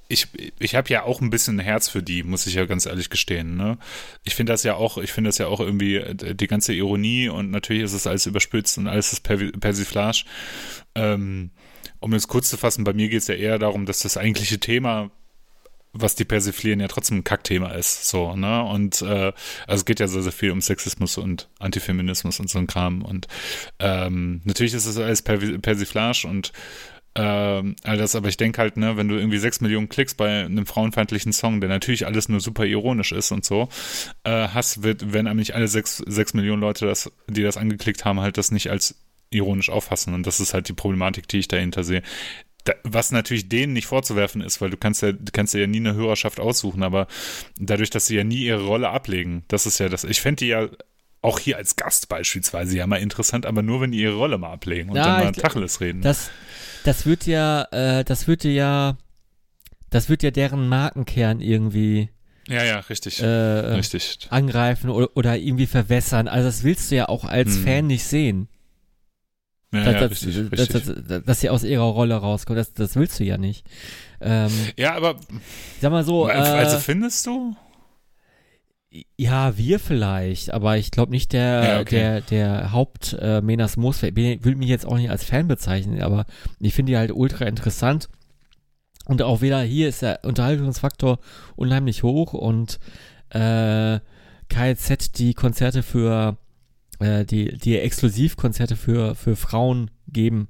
[0.09, 0.27] ich,
[0.59, 3.57] ich habe ja auch ein bisschen Herz für die, muss ich ja ganz ehrlich gestehen.
[3.57, 3.79] Ne?
[4.23, 7.29] Ich finde das ja auch, ich finde das ja auch irgendwie äh, die ganze Ironie
[7.29, 10.23] und natürlich ist es alles überspitzt und alles ist Persiflage.
[10.93, 11.49] Ähm,
[11.99, 14.59] um es kurz zu fassen, bei mir geht es ja eher darum, dass das eigentliche
[14.59, 15.09] Thema
[16.01, 18.07] was die persiflieren, ja trotzdem ein Kackthema ist.
[18.07, 18.63] So, ne?
[18.63, 19.33] Und äh,
[19.67, 23.01] also es geht ja sehr, sehr viel um Sexismus und Antifeminismus und so ein Kram.
[23.01, 23.27] Und
[23.79, 26.51] ähm, natürlich ist es alles Persiflage und
[27.19, 30.45] ähm, all das, aber ich denke halt, ne, wenn du irgendwie sechs Millionen Klicks bei
[30.45, 33.69] einem frauenfeindlichen Song, der natürlich alles nur super ironisch ist und so,
[34.23, 38.19] äh, hast, wird, wenn nämlich alle sechs, sechs Millionen Leute, das, die das angeklickt haben,
[38.19, 38.95] halt das nicht als
[39.31, 40.13] ironisch auffassen.
[40.13, 42.03] Und das ist halt die Problematik, die ich dahinter sehe.
[42.67, 45.77] Da, was natürlich denen nicht vorzuwerfen ist, weil du kannst ja, du kannst ja nie
[45.77, 47.07] eine Hörerschaft aussuchen, aber
[47.57, 50.03] dadurch, dass sie ja nie ihre Rolle ablegen, das ist ja das.
[50.03, 50.67] Ich fände die ja
[51.21, 54.51] auch hier als Gast beispielsweise ja mal interessant, aber nur wenn die ihre Rolle mal
[54.51, 56.01] ablegen und ja, dann mal Tacheles reden.
[56.01, 56.29] Das,
[56.83, 58.97] das wird ja, äh, das wird ja,
[59.89, 62.09] das wird ja deren Markenkern irgendwie.
[62.49, 63.21] Ja, ja, richtig.
[63.21, 64.27] Äh, richtig.
[64.29, 66.27] Angreifen oder, oder irgendwie verwässern.
[66.27, 67.63] Also das willst du ja auch als hm.
[67.63, 68.49] Fan nicht sehen.
[69.77, 71.07] Ja, dass, ja, richtig, dass, richtig.
[71.07, 73.65] Dass, dass, sie aus ihrer Rolle rauskommt, das, das willst du ja nicht.
[74.21, 75.15] Ähm, ja, aber
[75.81, 76.25] sag mal so.
[76.25, 77.55] Also äh, findest du?
[79.17, 81.95] Ja, wir vielleicht, aber ich glaube nicht der, ja, okay.
[81.95, 86.25] der, der Haupt äh, Menas Moos, will mich jetzt auch nicht als Fan bezeichnen, aber
[86.59, 88.09] ich finde die halt ultra interessant.
[89.05, 91.19] Und auch wieder hier ist der Unterhaltungsfaktor
[91.55, 92.79] unheimlich hoch und
[93.29, 93.99] äh,
[94.49, 96.37] KZ die Konzerte für
[96.99, 100.47] äh, die, die Exklusivkonzerte für, für Frauen geben,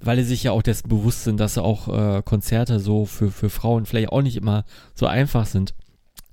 [0.00, 3.50] weil sie sich ja auch dessen bewusst sind, dass auch äh, Konzerte so für, für
[3.50, 4.64] Frauen vielleicht auch nicht immer
[4.94, 5.74] so einfach sind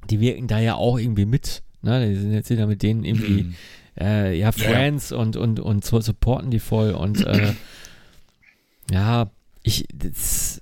[0.10, 1.64] die wirken da ja auch irgendwie mit.
[1.82, 2.10] Ne?
[2.10, 3.56] Die sind jetzt wieder mit denen irgendwie, mhm.
[4.00, 5.18] äh, ja, Friends ja.
[5.18, 7.54] und, und, und so supporten die voll und äh,
[8.92, 9.30] ja,
[9.64, 10.62] ich, das,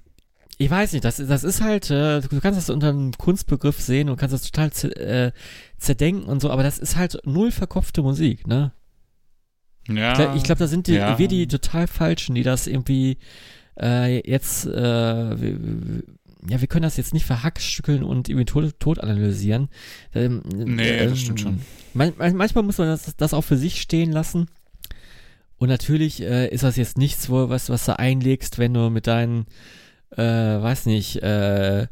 [0.57, 4.09] ich weiß nicht, das, das ist halt, äh, du kannst das unter einem Kunstbegriff sehen
[4.09, 5.31] und kannst das total äh,
[5.77, 8.71] zerdenken und so, aber das ist halt null verkopfte Musik, ne?
[9.87, 10.11] Ja.
[10.11, 11.17] Ich glaube, glaub, da sind die, ja.
[11.17, 13.17] wir die total Falschen, die das irgendwie
[13.79, 15.35] äh, jetzt äh,
[16.49, 19.69] ja, wir können das jetzt nicht verhackstückeln und irgendwie tot, tot analysieren.
[20.13, 21.61] Ähm, nee, ähm, das stimmt schon.
[21.93, 24.47] Man, manchmal muss man das, das auch für sich stehen lassen.
[25.57, 29.07] Und natürlich äh, ist das jetzt nichts, wo, was, was du einlegst, wenn du mit
[29.07, 29.47] deinen,
[30.11, 31.87] äh, weiß nicht, äh,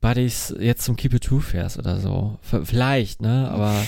[0.00, 2.38] Buddies jetzt zum Keep It True fährst oder so.
[2.42, 3.50] V vielleicht, ne?
[3.50, 3.74] Aber.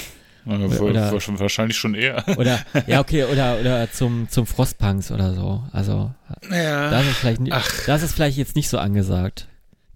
[0.46, 2.24] Oder, wahrscheinlich schon eher.
[2.38, 5.62] Oder, ja, okay, oder, oder zum, zum Frostpunks oder so.
[5.72, 6.10] Also,
[6.50, 6.90] ja.
[6.90, 7.40] das, ist vielleicht,
[7.86, 9.46] das ist vielleicht jetzt nicht so angesagt.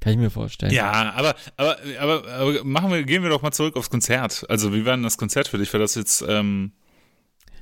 [0.01, 0.73] Kann ich mir vorstellen.
[0.73, 4.45] Ja, aber, aber, aber, aber machen wir, gehen wir doch mal zurück aufs Konzert.
[4.51, 5.73] Also, wie war denn das Konzert für dich?
[5.73, 6.73] War das jetzt, ähm,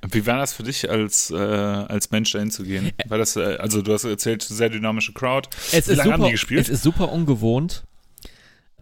[0.09, 2.93] wie war das für dich als, äh, als Mensch dahin zu gehen?
[3.09, 5.49] War das, äh, also du hast erzählt, sehr dynamische Crowd.
[5.73, 6.61] Es wie ist lange super, haben die gespielt?
[6.63, 7.85] Es ist super ungewohnt,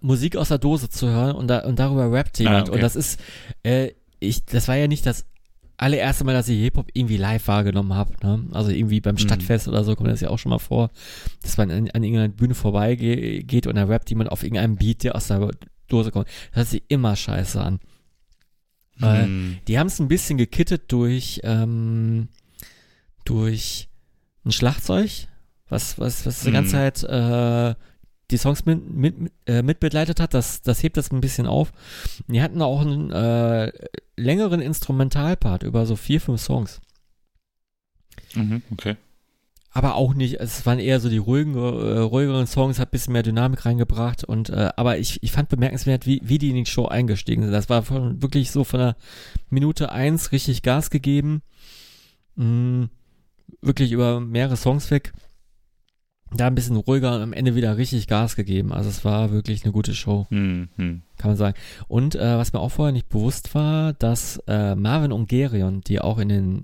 [0.00, 2.56] Musik aus der Dose zu hören und, da, und darüber rappt jemand.
[2.56, 2.72] Ah, okay.
[2.72, 3.20] Und das ist,
[3.62, 5.26] äh, ich, das war ja nicht das
[5.76, 8.12] allererste Mal, dass ich Hip-Hop irgendwie live wahrgenommen habe.
[8.22, 8.44] Ne?
[8.52, 9.20] Also irgendwie beim mhm.
[9.20, 9.72] Stadtfest mhm.
[9.72, 10.90] oder so kommt das ja auch schon mal vor,
[11.42, 15.14] dass man an, an irgendeiner Bühne vorbeigeht und da rappt jemand auf irgendeinem Beat, der
[15.14, 15.50] aus der
[15.88, 16.26] Dose kommt.
[16.50, 17.78] Das hört sich immer scheiße an.
[19.00, 19.58] Mhm.
[19.68, 22.28] die haben es ein bisschen gekittet durch, ähm,
[23.24, 23.88] durch
[24.44, 25.28] ein Schlagzeug,
[25.68, 26.94] was, was, was die ganze mhm.
[26.94, 27.74] Zeit äh,
[28.30, 31.72] die Songs mit, mit, äh, mitbegleitet hat, das, das hebt das ein bisschen auf.
[32.26, 33.72] Die hatten auch einen äh,
[34.16, 36.80] längeren Instrumentalpart über so vier, fünf Songs.
[38.34, 38.96] Mhm, okay.
[39.70, 43.12] Aber auch nicht, es waren eher so die ruhigen, äh, ruhigeren Songs, hat ein bisschen
[43.12, 46.66] mehr Dynamik reingebracht und äh, aber ich, ich fand bemerkenswert, wie, wie die in die
[46.66, 47.52] Show eingestiegen sind.
[47.52, 48.96] Das war von, wirklich so von der
[49.50, 51.42] Minute eins richtig Gas gegeben.
[52.36, 52.88] Mh,
[53.60, 55.12] wirklich über mehrere Songs weg
[56.32, 58.72] da ein bisschen ruhiger und am Ende wieder richtig Gas gegeben.
[58.72, 60.68] Also es war wirklich eine gute Show, mhm.
[60.76, 61.56] kann man sagen.
[61.88, 66.00] Und äh, was mir auch vorher nicht bewusst war, dass äh, Marvin und Gerion, die
[66.00, 66.62] auch in den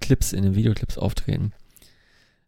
[0.00, 1.52] Clips, in den Videoclips auftreten,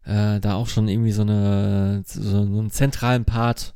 [0.04, 3.74] äh, da auch schon irgendwie so eine so einen zentralen Part,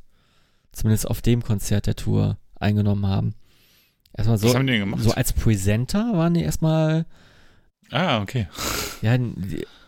[0.71, 3.35] zumindest auf dem Konzert der Tour, eingenommen haben.
[4.15, 5.01] Erstmal so, was haben die denn gemacht?
[5.01, 7.05] so als Presenter waren die erstmal.
[7.91, 8.47] Ah, okay.
[9.01, 9.17] Ja,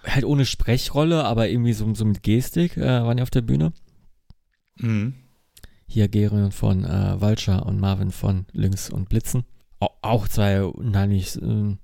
[0.05, 3.73] halt ohne Sprechrolle, aber irgendwie so, so mit Gestik äh, waren die auf der Bühne.
[4.77, 5.13] Mhm.
[5.87, 9.45] Hier Gerion von äh, Vulture und Marvin von Lynx und Blitzen.
[9.79, 11.77] Auch, auch zwei unheimlich äh,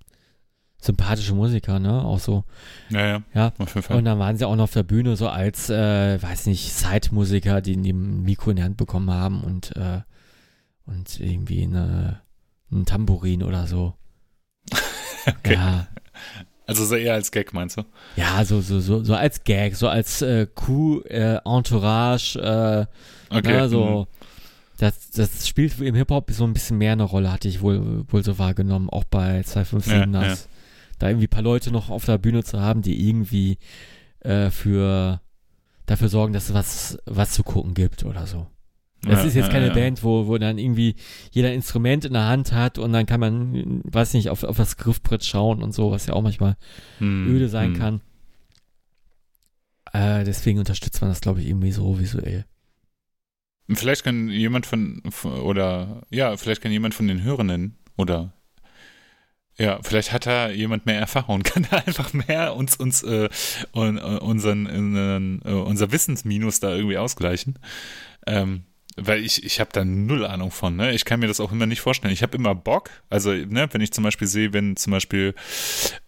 [0.82, 2.04] sympathische Musiker, ne?
[2.04, 2.44] Auch so.
[2.90, 3.22] Ja, ja.
[3.34, 3.54] ja.
[3.60, 3.98] Auf jeden Fall.
[3.98, 7.62] Und dann waren sie auch noch auf der Bühne so als, äh, weiß nicht, Side-Musiker,
[7.62, 10.02] die ein Mikro in die Hand bekommen haben und, äh,
[10.86, 12.22] und irgendwie eine,
[12.72, 13.94] ein Tambourin oder so.
[15.28, 15.54] okay.
[15.54, 15.88] Ja,
[16.68, 17.84] Also so eher als Gag, meinst du?
[18.16, 22.86] Ja, so, so, so, so als Gag, so als äh, Coup, äh, Entourage, äh,
[23.36, 23.52] Okay.
[23.62, 24.08] ne, so.
[24.10, 24.26] mhm.
[24.78, 28.24] Das, das spielt im Hip-Hop so ein bisschen mehr eine Rolle, hatte ich wohl, wohl
[28.24, 30.48] so wahrgenommen, auch bei 257 Ja, Nas.
[31.02, 33.58] Da irgendwie ein paar Leute noch auf der Bühne zu haben, die irgendwie
[34.20, 35.22] äh, für
[35.86, 38.48] dafür sorgen, dass es was, was zu gucken gibt oder so.
[39.04, 39.74] Das Ja, ist jetzt keine ja.
[39.74, 40.96] Band, wo, wo dann irgendwie
[41.32, 44.78] jeder Instrument in der Hand hat und dann kann man, weiß nicht, auf, auf das
[44.78, 46.56] Griffbrett schauen und so, was ja auch manchmal
[47.00, 47.80] Hm, öde sein hm.
[47.80, 48.02] kann.
[49.94, 52.46] Äh, deswegen unterstützt man das, glaube ich, irgendwie so visuell.
[53.74, 58.34] Vielleicht kann jemand von, von- oder ja, vielleicht kann jemand von den Hörenden oder
[59.58, 63.30] ja, vielleicht hat da jemand mehr Erfahrung und kann da einfach mehr uns uns äh,
[63.74, 67.60] un, äh, unseren äh, unser Wissensminus da irgendwie ausgleichen.
[68.26, 68.64] Ähm,
[68.98, 70.94] weil ich, ich habe da null Ahnung von, ne?
[70.94, 72.14] Ich kann mir das auch immer nicht vorstellen.
[72.14, 75.34] Ich habe immer Bock, also, ne, wenn ich zum Beispiel sehe, wenn zum Beispiel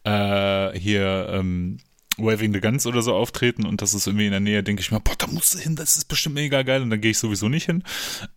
[0.04, 1.78] äh, hier ähm,
[2.18, 4.92] Waving the Guns oder so auftreten und das ist irgendwie in der Nähe, denke ich
[4.92, 7.18] mir, boah, da musst du hin, das ist bestimmt mega geil und dann gehe ich
[7.18, 7.84] sowieso nicht hin.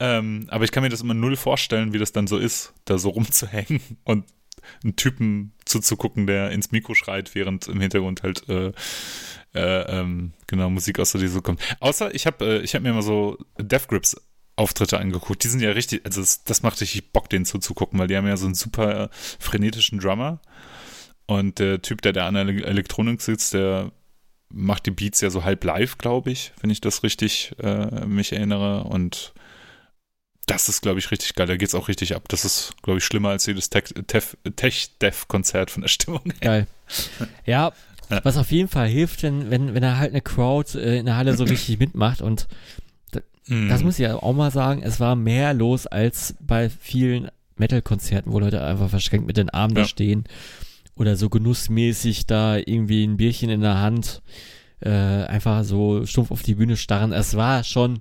[0.00, 2.98] Ähm, aber ich kann mir das immer null vorstellen, wie das dann so ist, da
[2.98, 4.24] so rumzuhängen und
[4.83, 8.73] einen Typen zuzugucken, der ins Mikro schreit, während im Hintergrund halt äh,
[9.55, 11.61] äh, ähm, genau Musik aus der Disco kommt.
[11.81, 14.17] Außer ich habe äh, ich mir mal so Death Grips
[14.57, 15.45] Auftritte angeguckt.
[15.45, 18.27] Die sind ja richtig, also das, das macht richtig Bock, denen zuzugucken, weil die haben
[18.27, 20.41] ja so einen super frenetischen Drummer.
[21.27, 23.93] Und der Typ, der da an der Ele- Elektronik sitzt, der
[24.49, 28.33] macht die Beats ja so halb live, glaube ich, wenn ich das richtig äh, mich
[28.33, 28.85] erinnere.
[28.85, 29.35] Und
[30.47, 31.47] das ist, glaube ich, richtig geil.
[31.47, 32.24] Da geht's auch richtig ab.
[32.28, 36.22] Das ist, glaube ich, schlimmer als jedes Tech-Dev-Konzert von der Stimmung.
[36.40, 36.66] Geil.
[37.44, 37.72] Ja,
[38.11, 38.20] Ja.
[38.24, 41.16] was auf jeden Fall hilft, wenn, wenn, wenn er halt eine Crowd äh, in der
[41.16, 42.47] Halle so richtig mitmacht und
[43.49, 43.68] Mhm.
[43.68, 48.32] das muss ich ja auch mal sagen, es war mehr los als bei vielen Metal-Konzerten,
[48.32, 49.86] wo Leute einfach verschränkt mit den Armen da Ja.
[49.86, 50.24] stehen
[50.97, 54.20] oder so genussmäßig da irgendwie ein Bierchen in der Hand
[54.80, 57.12] äh, einfach so stumpf auf die Bühne starren.
[57.12, 58.01] Es war schon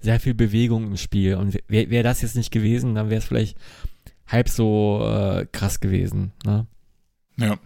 [0.00, 3.24] sehr viel Bewegung im Spiel und wäre wär das jetzt nicht gewesen, dann wäre es
[3.26, 3.56] vielleicht
[4.26, 6.32] halb so äh, krass gewesen.
[6.44, 6.66] Ne?
[7.36, 7.58] Ja,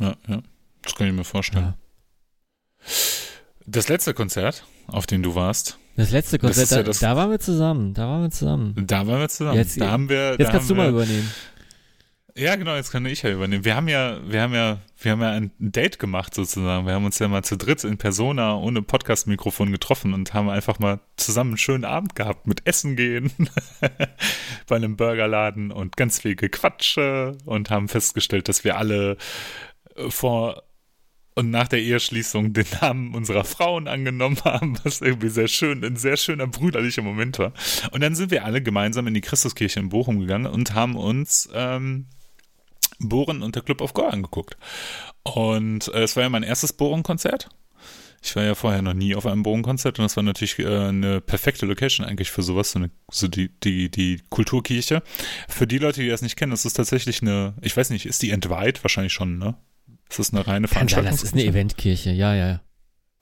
[0.00, 0.42] ja, ja.
[0.82, 1.64] Das kann ich mir vorstellen.
[1.64, 1.74] Ja.
[3.66, 6.98] Das letzte Konzert, auf dem du warst, Das letzte Das Konzert, ist ja da, das-
[7.00, 8.74] da waren wir zusammen, da waren wir zusammen.
[8.86, 9.56] da waren wir zusammen.
[9.58, 11.30] Jetzt- da haben wir, Jetzt kannst du mal übernehmen.
[12.36, 13.64] Ja, genau, jetzt kann ich ja übernehmen.
[13.64, 16.86] Wir haben ja, wir haben ja, wir haben ja ein Date gemacht sozusagen.
[16.86, 20.78] Wir haben uns ja mal zu dritt in Persona ohne Podcast-Mikrofon getroffen und haben einfach
[20.78, 23.32] mal zusammen einen schönen Abend gehabt mit Essen gehen
[24.68, 29.16] bei einem Burgerladen und ganz viel Gequatsche und haben festgestellt, dass wir alle
[29.96, 30.62] äh, vor
[31.34, 35.96] und nach der Eheschließung den Namen unserer Frauen angenommen haben, was irgendwie sehr schön, ein
[35.96, 37.52] sehr schöner brüderlicher Moment war.
[37.92, 41.48] Und dann sind wir alle gemeinsam in die Christuskirche in Bochum gegangen und haben uns
[41.54, 42.06] ähm,
[43.00, 44.56] Bohren und der Club of Gore angeguckt.
[45.22, 47.48] Und äh, es war ja mein erstes Bohren-Konzert.
[48.22, 51.20] Ich war ja vorher noch nie auf einem Bohren-Konzert und das war natürlich äh, eine
[51.20, 55.02] perfekte Location eigentlich für sowas, so, eine, so die, die, die Kulturkirche.
[55.48, 58.20] Für die Leute, die das nicht kennen, das ist tatsächlich eine, ich weiß nicht, ist
[58.22, 58.84] die entweiht?
[58.84, 59.56] Wahrscheinlich schon, ne?
[60.10, 61.10] Ist das eine reine Veranstaltung?
[61.10, 62.60] das ist eine Eventkirche, ja, ja.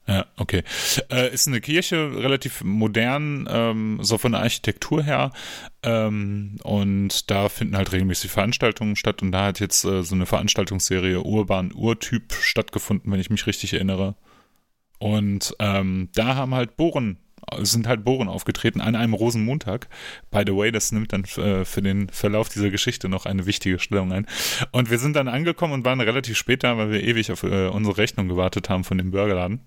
[0.09, 0.63] Ja, okay.
[1.11, 5.31] Äh, ist eine Kirche, relativ modern, ähm, so von der Architektur her.
[5.83, 9.21] Ähm, und da finden halt regelmäßig Veranstaltungen statt.
[9.21, 13.73] Und da hat jetzt äh, so eine Veranstaltungsserie Urban Urtyp stattgefunden, wenn ich mich richtig
[13.73, 14.15] erinnere.
[14.97, 17.17] Und ähm, da haben halt Bohren,
[17.59, 19.87] sind halt Bohren aufgetreten an einem Rosenmontag.
[20.31, 23.79] By the way, das nimmt dann äh, für den Verlauf dieser Geschichte noch eine wichtige
[23.79, 24.25] Stellung ein.
[24.71, 27.67] Und wir sind dann angekommen und waren relativ spät da, weil wir ewig auf äh,
[27.67, 29.61] unsere Rechnung gewartet haben von dem Burgerladen.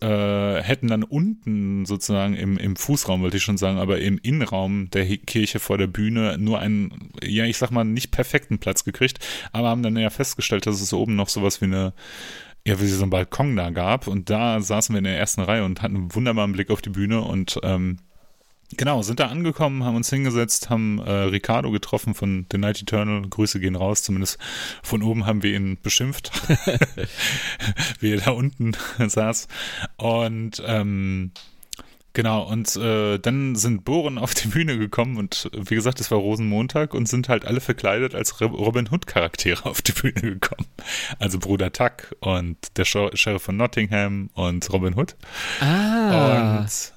[0.00, 4.90] Äh, hätten dann unten sozusagen im, im Fußraum, wollte ich schon sagen, aber im Innenraum
[4.90, 9.18] der Kirche vor der Bühne nur einen, ja, ich sag mal, nicht perfekten Platz gekriegt,
[9.52, 11.92] aber haben dann ja festgestellt, dass es oben noch sowas wie eine
[12.66, 14.06] ja, wie sie so einen Balkon da gab.
[14.06, 16.90] Und da saßen wir in der ersten Reihe und hatten einen wunderbaren Blick auf die
[16.90, 17.20] Bühne.
[17.20, 17.98] Und ähm,
[18.76, 23.22] genau, sind da angekommen, haben uns hingesetzt, haben äh, Ricardo getroffen von The Night Eternal,
[23.28, 24.38] Grüße gehen raus, zumindest
[24.82, 26.30] von oben haben wir ihn beschimpft,
[28.00, 29.48] wie er da unten saß.
[29.96, 31.32] Und ähm,
[32.14, 36.18] Genau, und äh, dann sind Bohren auf die Bühne gekommen und wie gesagt, es war
[36.18, 40.66] Rosenmontag und sind halt alle verkleidet als Robin Hood-Charaktere auf die Bühne gekommen.
[41.18, 45.16] Also Bruder Tuck und der Sheriff von Nottingham und Robin Hood.
[45.60, 46.92] Ah, Und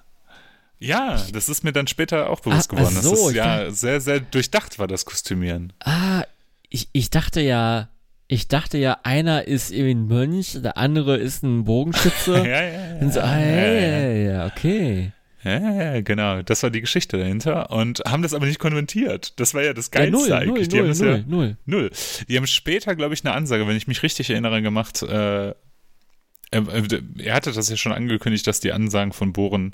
[0.79, 2.93] ja, das ist mir dann später auch bewusst Ah, geworden.
[2.95, 5.73] Das so, ist ich ja sehr, sehr durchdacht war das Kostümieren.
[5.83, 6.23] ah,
[6.69, 7.87] ich, ich dachte ja,
[8.27, 12.37] ich dachte ja, einer ist irgendwie ein Mönch, der andere ist ein Bogenschütze.
[12.37, 12.99] ja, ja, ja.
[12.99, 15.11] Und so, ah, ja, ja, okay.
[15.43, 19.39] Ja, genau, das war die Geschichte dahinter und haben das aber nicht konventiert.
[19.39, 20.67] Das war ja das Geilste ja, null, eigentlich.
[20.67, 21.57] Null, die null, haben null, ja, null.
[21.65, 21.91] null.
[22.27, 25.03] Die haben später, glaube ich, eine Ansage, wenn ich mich richtig erinnere, gemacht.
[25.03, 25.53] Äh,
[26.51, 29.73] er hatte das ja schon angekündigt, dass die Ansagen von Bohren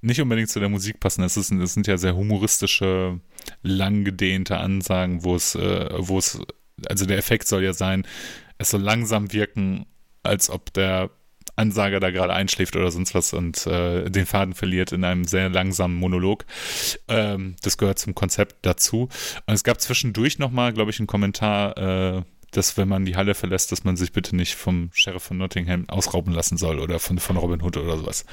[0.00, 1.22] nicht unbedingt zu der Musik passen.
[1.22, 3.20] Es, ist, es sind ja sehr humoristische,
[3.62, 6.40] langgedehnte Ansagen, wo es, äh, wo es,
[6.90, 8.06] also der Effekt soll ja sein,
[8.58, 9.86] es soll langsam wirken,
[10.22, 11.10] als ob der
[11.56, 15.48] Ansager da gerade einschläft oder sonst was und äh, den Faden verliert in einem sehr
[15.48, 16.44] langsamen Monolog.
[17.08, 19.08] Ähm, das gehört zum Konzept dazu.
[19.46, 23.34] Und es gab zwischendurch nochmal, glaube ich, einen Kommentar, äh, dass wenn man die Halle
[23.34, 27.18] verlässt, dass man sich bitte nicht vom Sheriff von Nottingham ausrauben lassen soll oder von,
[27.18, 28.24] von Robin Hood oder sowas.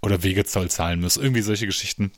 [0.00, 1.16] Oder Wegezoll zahlen muss.
[1.16, 2.12] Irgendwie solche Geschichten.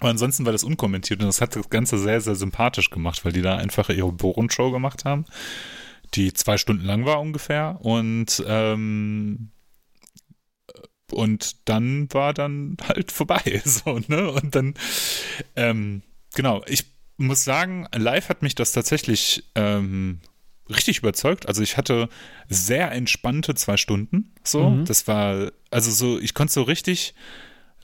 [0.00, 3.32] Aber ansonsten war das unkommentiert und das hat das Ganze sehr, sehr sympathisch gemacht, weil
[3.32, 5.24] die da einfach ihre Bohrenshow gemacht haben,
[6.14, 9.50] die zwei Stunden lang war ungefähr und ähm,
[11.10, 14.30] und dann war dann halt vorbei, so, ne?
[14.30, 14.74] Und dann,
[15.54, 16.02] ähm,
[16.34, 16.84] genau, ich
[17.16, 20.20] muss sagen, live hat mich das tatsächlich ähm,
[20.68, 21.46] richtig überzeugt.
[21.46, 22.08] Also ich hatte
[22.48, 24.32] sehr entspannte zwei Stunden.
[24.42, 24.84] So, mhm.
[24.84, 27.14] das war, also so, ich konnte so richtig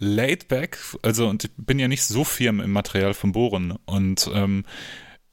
[0.00, 4.28] laid back, also und ich bin ja nicht so firm im Material von Bohren und
[4.34, 4.64] ähm,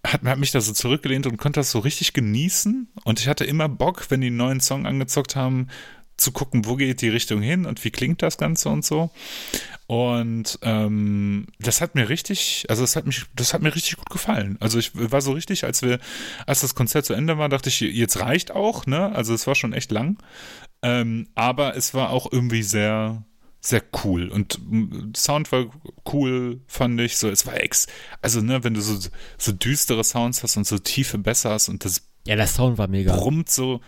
[0.05, 2.88] hat, hat mich da so zurückgelehnt und konnte das so richtig genießen.
[3.03, 5.68] Und ich hatte immer Bock, wenn die einen neuen Song angezockt haben,
[6.18, 9.11] zu gucken, wo geht die Richtung hin und wie klingt das Ganze und so.
[9.86, 14.09] Und ähm, das hat mir richtig, also das hat mich, das hat mir richtig gut
[14.09, 14.57] gefallen.
[14.59, 15.99] Also ich war so richtig, als wir,
[16.45, 19.15] als das Konzert zu Ende war, dachte ich, jetzt reicht auch, ne?
[19.15, 20.18] Also es war schon echt lang.
[20.82, 23.24] Ähm, aber es war auch irgendwie sehr,
[23.60, 24.30] sehr cool.
[24.30, 24.60] Und
[25.16, 25.66] Sound war
[26.14, 27.18] cool, fand ich.
[27.18, 27.88] So, es war ex,
[28.22, 28.97] also ne, wenn du so,
[29.38, 32.88] so düstere Sounds hast und so tiefe Bässe hast und das ja, der Sound war
[32.88, 33.16] mega.
[33.16, 33.80] Brummt so,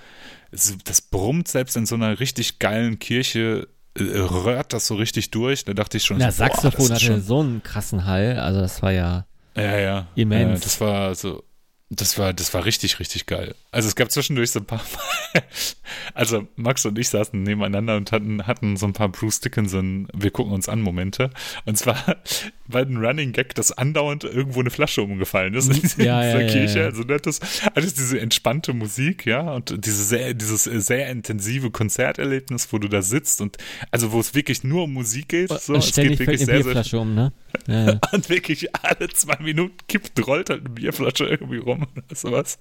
[0.52, 3.68] das brummt selbst in so einer richtig geilen Kirche
[3.98, 5.66] äh, röhrt das so richtig durch.
[5.66, 6.18] Da dachte ich schon.
[6.18, 7.22] Na, so, Saxophon boah, hatte schon...
[7.22, 10.08] so einen krassen Hall, also das war ja, ja, ja.
[10.16, 10.60] immens.
[10.60, 11.44] Ja, das war so,
[11.92, 13.56] das war, das war richtig, richtig geil.
[13.72, 15.44] Also es gab zwischendurch so ein paar Mal,
[16.14, 20.30] also Max und ich saßen nebeneinander und hatten, hatten so ein paar Bruce Dickinson, wir
[20.30, 21.32] gucken uns an Momente.
[21.66, 22.18] Und zwar
[22.68, 26.48] war ein Running Gag, dass andauernd irgendwo eine Flasche umgefallen ist in dieser, ja, ja,
[26.48, 26.80] Kirche.
[26.80, 27.40] Ja, also das,
[27.74, 33.02] alles diese entspannte Musik, ja, und diese sehr, dieses sehr intensive Konzerterlebnis, wo du da
[33.02, 33.58] sitzt und
[33.90, 35.50] also wo es wirklich nur um Musik geht.
[35.50, 37.32] So, und es geht wirklich sehr, Bierflasche sehr, um, ne?
[38.12, 42.60] und wirklich alle zwei Minuten kippt, rollt halt eine Bierflasche irgendwie rum oder sowas.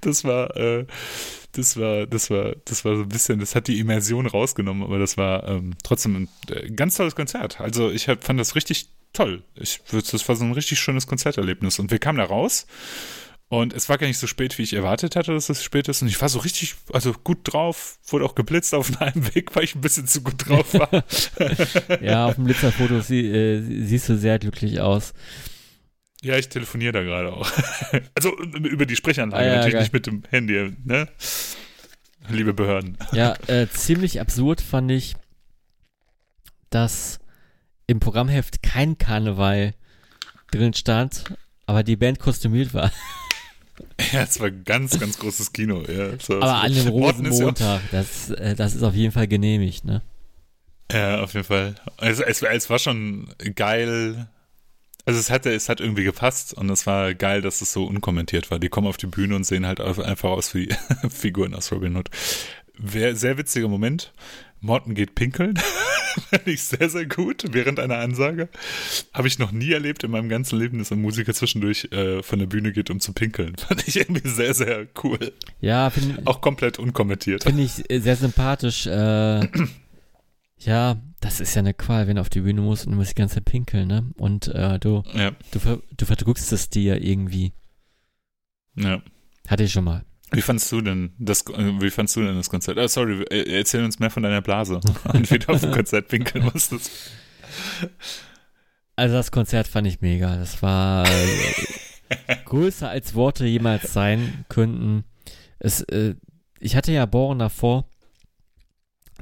[0.00, 0.86] Das war, äh,
[1.52, 4.98] das war, das war, das war so ein bisschen, das hat die Immersion rausgenommen, aber
[4.98, 7.60] das war ähm, trotzdem ein äh, ganz tolles Konzert.
[7.60, 9.42] Also ich hab, fand das richtig toll.
[9.54, 11.78] Ich das war so ein richtig schönes Konzerterlebnis.
[11.78, 12.66] Und wir kamen da raus
[13.48, 16.02] und es war gar nicht so spät, wie ich erwartet hatte, dass es spät ist.
[16.02, 19.64] Und ich war so richtig, also gut drauf, wurde auch geblitzt auf einem Weg, weil
[19.64, 21.04] ich ein bisschen zu gut drauf war.
[22.02, 25.14] ja, auf dem Blitzerfoto sie, äh, siehst du sehr glücklich aus.
[26.22, 27.50] Ja, ich telefoniere da gerade auch.
[28.14, 29.82] also über die Sprechanlage, ah, ja, natürlich geil.
[29.82, 31.08] nicht mit dem Handy, ne?
[32.28, 32.98] Liebe Behörden.
[33.12, 35.14] Ja, äh, ziemlich absurd fand ich,
[36.70, 37.20] dass
[37.86, 39.74] im Programmheft kein Karneval
[40.50, 41.24] drin stand,
[41.66, 42.92] aber die Band kostümiert war.
[44.12, 45.82] Ja, es war ganz, ganz großes Kino.
[45.82, 50.02] Ja, aber an dem Rosenmontag, das, äh, das ist auf jeden Fall genehmigt, ne?
[50.90, 51.76] Ja, auf jeden Fall.
[51.96, 54.26] Also, es, es war schon geil.
[55.08, 58.50] Also es hatte, es hat irgendwie gepasst und es war geil, dass es so unkommentiert
[58.50, 58.58] war.
[58.58, 60.68] Die kommen auf die Bühne und sehen halt einfach aus wie
[61.08, 62.10] Figuren aus Robin Hood.
[62.84, 64.12] Sehr witziger Moment.
[64.60, 65.58] Morten geht pinkeln.
[66.30, 68.50] Fand ich sehr, sehr gut während einer Ansage.
[69.14, 72.38] Habe ich noch nie erlebt in meinem ganzen Leben, dass ein Musiker zwischendurch äh, von
[72.38, 73.56] der Bühne geht, um zu pinkeln.
[73.66, 75.32] Fand ich irgendwie sehr, sehr cool.
[75.62, 77.44] Ja, finde Auch komplett unkommentiert.
[77.44, 78.86] Finde ich sehr sympathisch.
[78.86, 79.48] Äh,
[80.60, 83.10] ja, das ist ja eine Qual, wenn du auf die Bühne musst und du musst
[83.10, 84.10] die ganze Zeit pinkeln, ne?
[84.18, 85.32] Und äh, du, ja.
[85.50, 87.52] du, ver du verdrückst es dir irgendwie.
[88.74, 89.02] Ja.
[89.46, 90.04] Hatte ich schon mal.
[90.30, 92.76] Wie fandst du denn das, äh, wie fandst du denn das Konzert?
[92.78, 94.80] Oh, sorry, äh, erzähl uns mehr von deiner Blase
[95.12, 96.90] und wie du auf dem Konzert pinkeln musstest.
[98.94, 100.36] Also das Konzert fand ich mega.
[100.36, 105.04] Das war äh, größer als Worte jemals sein könnten.
[105.58, 106.14] Es, äh,
[106.60, 107.87] ich hatte ja Bohren davor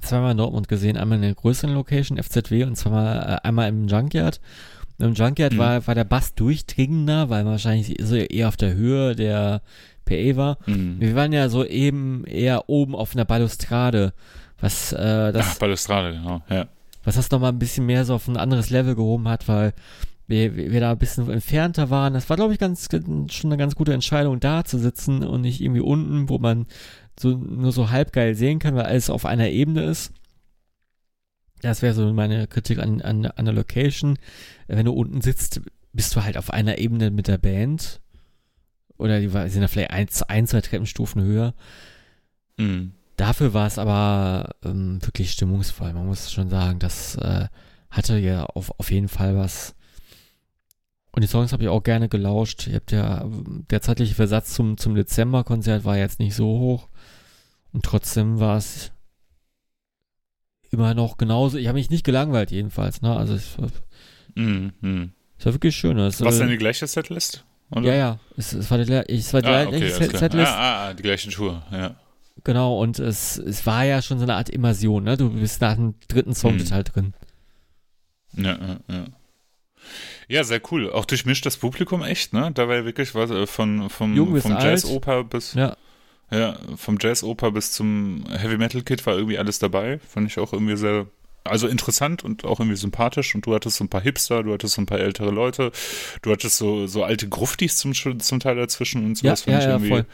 [0.00, 3.88] zweimal in Dortmund gesehen, einmal in der größeren Location, FZW, und zweimal äh, einmal im
[3.88, 4.40] Junkyard.
[4.98, 5.58] Im Junkyard mhm.
[5.58, 9.60] war, war der Bass durchdringender, weil wahrscheinlich so eher auf der Höhe der
[10.04, 10.58] PA war.
[10.66, 11.00] Mhm.
[11.00, 14.14] Wir waren ja so eben eher oben auf einer Balustrade,
[14.60, 15.52] was äh, das.
[15.52, 16.66] Ach, Balustrade, genau, ja.
[17.04, 19.74] Was das nochmal ein bisschen mehr so auf ein anderes Level gehoben hat, weil
[20.26, 22.14] wir, wir da ein bisschen entfernter waren.
[22.14, 25.60] Das war, glaube ich, ganz, schon eine ganz gute Entscheidung, da zu sitzen und nicht
[25.60, 26.66] irgendwie unten, wo man
[27.18, 30.12] so, nur so halb geil sehen kann, weil alles auf einer Ebene ist.
[31.62, 34.18] Das wäre so meine Kritik an, an, an der Location.
[34.66, 35.60] Wenn du unten sitzt,
[35.92, 38.00] bist du halt auf einer Ebene mit der Band.
[38.98, 41.54] Oder die sind da vielleicht ein, ein zwei Treppenstufen höher.
[42.56, 42.92] Mhm.
[43.16, 45.92] Dafür war es aber ähm, wirklich stimmungsvoll.
[45.94, 47.46] Man muss schon sagen, das äh,
[47.90, 49.74] hatte ja auf, auf jeden Fall was.
[51.12, 52.66] Und die Songs habe ich auch gerne gelauscht.
[52.66, 53.26] Ihr habt ja,
[53.70, 56.88] der zeitliche Versatz zum, zum Dezember-Konzert war jetzt nicht so hoch.
[57.76, 58.90] Und trotzdem war es
[60.70, 61.58] immer noch genauso.
[61.58, 63.02] Ich habe mich nicht gelangweilt, jedenfalls.
[63.02, 63.14] Ne?
[63.14, 63.68] Also es war,
[64.34, 64.72] Mhm.
[64.80, 65.12] Mhm.
[65.38, 65.98] es war wirklich schön.
[65.98, 67.44] Es, Was äh, denn die gleiche Setlist?
[67.70, 67.82] Oder?
[67.82, 68.18] Ja, ja.
[68.38, 70.16] Es, es war die, es war die Ah, gleiche okay.
[70.16, 70.48] Setlist.
[70.52, 71.96] Ah, ah, die gleichen Schuhe, ja.
[72.44, 75.18] Genau, und es, es war ja schon so eine Art Immersion, ne?
[75.18, 76.58] Du bist nach dem dritten Song Hm.
[76.60, 77.14] total drin.
[78.32, 79.04] Ja, ja, ja.
[80.28, 80.90] Ja, sehr cool.
[80.90, 82.52] Auch durchmischt das Publikum echt, ne?
[82.54, 84.50] Da war ja wirklich was äh, von, vom, vom.
[84.52, 85.76] Jazz-Oper bis, Ja.
[86.30, 89.98] Ja, vom Jazz-Oper bis zum Heavy-Metal-Kit war irgendwie alles dabei.
[90.00, 91.06] Fand ich auch irgendwie sehr,
[91.44, 93.34] also interessant und auch irgendwie sympathisch.
[93.34, 95.70] Und du hattest so ein paar Hipster, du hattest so ein paar ältere Leute,
[96.22, 99.58] du hattest so, so alte Gruftis zum, zum Teil dazwischen und Ja, sowas fand ja,
[99.58, 100.06] ich ja, irgendwie voll.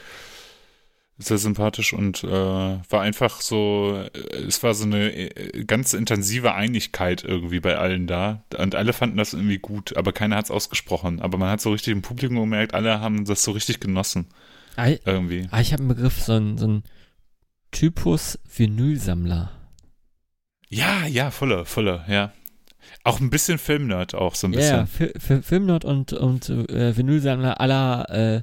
[1.18, 4.02] sehr sympathisch und äh, war einfach so,
[4.46, 9.18] es war so eine äh, ganz intensive Einigkeit irgendwie bei allen da und alle fanden
[9.18, 12.38] das irgendwie gut, aber keiner hat es ausgesprochen, aber man hat so richtig im Publikum
[12.40, 14.26] gemerkt, alle haben das so richtig genossen
[14.76, 15.48] Ah, ich- irgendwie.
[15.50, 16.82] ah, ich habe einen Begriff, so ein, so ein
[17.70, 19.50] Typus Vinylsammler.
[20.68, 22.32] Ja, ja, voller, voller, ja.
[23.04, 24.76] Auch ein bisschen Filmnerd auch so ein Ja, bisschen.
[24.76, 28.42] ja, Fi- Fi- Filmnerd und, und äh, Vinylsammler aller, äh,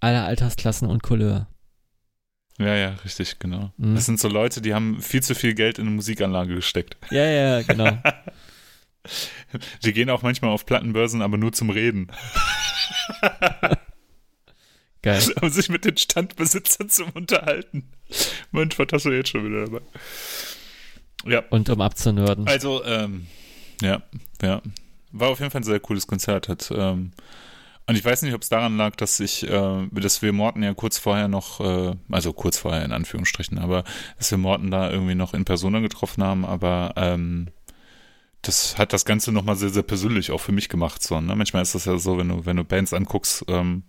[0.00, 1.48] aller Altersklassen und Couleur.
[2.58, 3.72] Ja, ja, richtig, genau.
[3.76, 3.94] Mhm.
[3.96, 6.96] Das sind so Leute, die haben viel zu viel Geld in eine Musikanlage gesteckt.
[7.10, 7.98] Ja, ja, genau.
[9.84, 12.08] Die gehen auch manchmal auf Plattenbörsen, aber nur zum Reden.
[15.04, 15.22] Geil.
[15.42, 17.84] um sich mit den Standbesitzern zu unterhalten.
[18.52, 19.82] Mensch, was hast du jetzt schon wieder dabei?
[21.26, 22.48] Ja, Und um abzunörden.
[22.48, 23.26] also, ähm,
[23.82, 24.02] ja,
[24.40, 24.62] ja.
[25.12, 26.48] War auf jeden Fall ein sehr cooles Konzert.
[26.48, 27.12] Hat, ähm,
[27.86, 30.72] und ich weiß nicht, ob es daran lag, dass ich, äh, dass wir Morten ja
[30.72, 33.84] kurz vorher noch, äh, also kurz vorher in Anführungsstrichen, aber
[34.16, 37.48] dass wir Morten da irgendwie noch in Persona getroffen haben, aber ähm,
[38.40, 41.02] das hat das Ganze nochmal sehr, sehr persönlich auch für mich gemacht.
[41.02, 41.36] So, ne?
[41.36, 43.82] Manchmal ist das ja so, wenn du, wenn du Bands anguckst, ähm,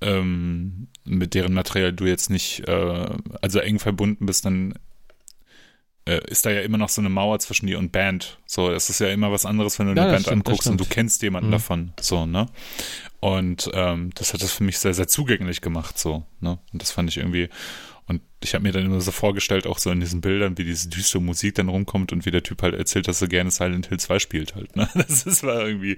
[0.00, 3.06] ähm, mit deren Material du jetzt nicht äh,
[3.40, 4.74] also eng verbunden bist, dann
[6.06, 8.38] äh, ist da ja immer noch so eine Mauer zwischen dir und Band.
[8.46, 10.78] So, es ist ja immer was anderes, wenn du Ja, eine Band stimmt, anguckst und
[10.80, 11.52] du kennst jemanden Mhm.
[11.52, 11.92] davon.
[12.00, 12.46] So, ne?
[13.20, 16.58] Und ähm, das hat das für mich sehr, sehr zugänglich gemacht, so, ne?
[16.72, 17.48] Und das fand ich irgendwie.
[18.06, 20.90] Und ich habe mir dann immer so vorgestellt, auch so in diesen Bildern, wie diese
[20.90, 23.98] düstere Musik dann rumkommt und wie der Typ halt erzählt, dass er gerne Silent Hill
[23.98, 24.76] 2 spielt halt.
[24.76, 24.86] Ne?
[24.94, 25.96] Das ist war irgendwie.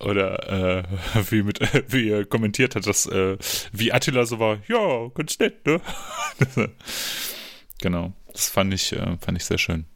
[0.00, 0.82] Oder äh,
[1.30, 1.60] wie, mit,
[1.92, 3.36] wie er kommentiert hat, dass äh,
[3.72, 5.80] wie Attila so war, ja, ganz nett, ne?
[7.80, 8.12] genau.
[8.32, 9.86] Das fand ich, äh, fand ich sehr schön.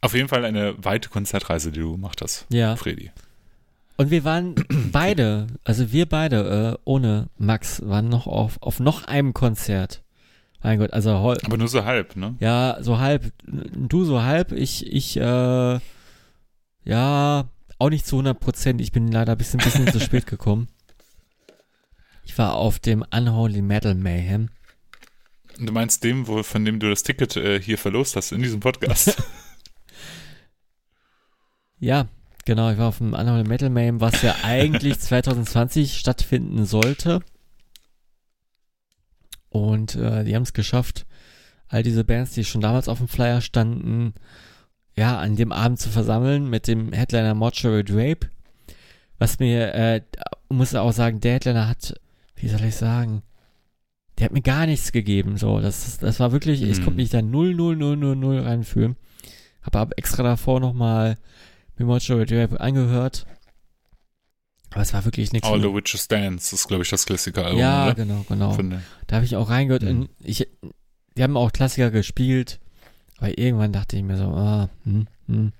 [0.00, 2.74] Auf jeden Fall eine weite Konzertreise, die du gemacht hast, Ja.
[2.76, 3.10] Fredi.
[3.96, 4.54] Und wir waren
[4.92, 10.02] beide, also wir beide, äh, ohne Max, waren noch auf, auf noch einem Konzert.
[10.62, 12.36] Mein Gott, also Aber nur so halb, ne?
[12.40, 15.78] ja, so halb, du so halb, ich, ich, äh,
[16.84, 17.44] ja,
[17.82, 18.80] auch nicht zu 100 Prozent.
[18.80, 20.68] Ich bin leider ein bisschen, bisschen zu spät gekommen.
[22.24, 24.50] Ich war auf dem Unholy Metal Mayhem.
[25.58, 28.60] Du meinst dem, wo, von dem du das Ticket äh, hier verlost hast in diesem
[28.60, 29.20] Podcast.
[31.78, 32.06] Ja,
[32.44, 37.22] genau, ich war auf dem Unholy Metal Mayhem, was ja eigentlich 2020 stattfinden sollte.
[39.48, 41.06] Und äh, die haben es geschafft,
[41.66, 44.14] all diese Bands, die schon damals auf dem Flyer standen,
[44.96, 48.28] ja, an dem Abend zu versammeln mit dem Headliner Mortuary Drape.
[49.18, 50.00] Was mir, äh,
[50.48, 51.98] muss auch sagen, der Headliner hat,
[52.36, 53.22] wie soll ich sagen,
[54.18, 55.36] der hat mir gar nichts gegeben.
[55.38, 56.84] So, das, das war wirklich, ich Mhm.
[56.84, 58.96] konnte mich da 0, 0, 0, 0, 0 reinfühlen.
[59.62, 61.16] Habe aber extra davor nochmal
[61.78, 63.26] mir Mortuary Drape angehört.
[64.70, 65.46] Aber es war wirklich nichts.
[65.48, 65.72] All the.
[65.72, 67.94] Witches Dance ist, glaube ich, das Klassiker-Album, ja, oder?
[67.94, 68.52] genau, genau.
[68.52, 69.82] Von der- Da habe ich auch reingehört.
[69.82, 69.88] Mhm.
[69.88, 70.48] In, ich,
[71.16, 72.58] die haben auch Klassiker gespielt,
[73.22, 75.52] aber irgendwann dachte ich mir so, ah, hm, hm.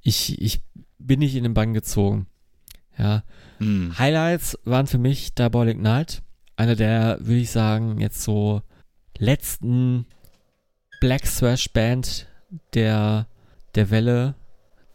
[0.00, 0.60] Ich, ich
[0.98, 2.26] bin nicht in den Bann gezogen.
[2.98, 3.22] Ja.
[3.58, 3.96] Hm.
[3.96, 6.22] Highlights waren für mich Diabolic Night.
[6.56, 8.62] Eine der, würde ich sagen, jetzt so
[9.16, 10.06] letzten
[11.00, 12.26] Black Thrash Band
[12.74, 13.28] der,
[13.76, 14.34] der Welle,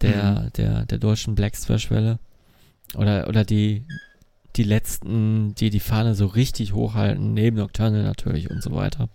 [0.02, 2.20] der, der, der deutschen Black Thrash Welle.
[2.96, 3.86] Oder, oder die,
[4.58, 9.08] die letzten, die die Fahne so richtig hochhalten, neben Nocturnal natürlich und so weiter.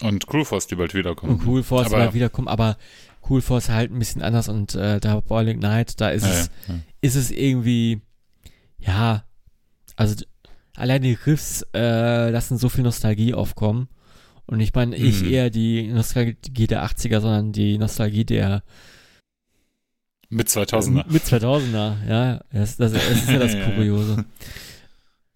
[0.00, 1.36] Und Crew Force, die bald wiederkommen.
[1.38, 2.76] Und Cool Force Aber- mal wiederkommen, aber
[3.28, 6.50] Cool Force halt ein bisschen anders und äh, da Boiling Night, da ist Ja, es,
[6.68, 8.00] ja, ist es irgendwie,
[8.78, 9.24] ja,
[9.96, 10.22] also
[10.76, 13.88] allein die Riffs äh, lassen so viel Nostalgie aufkommen
[14.46, 15.30] Und ich meine, ich Mhm.
[15.30, 18.62] eher die Nostalgie der 80er, sondern die Nostalgie der
[20.28, 21.04] Mit 2000er.
[21.10, 21.96] mit 2000er.
[22.06, 23.54] Ja, das, das, das ist ja das.
[23.54, 24.24] Kuriose.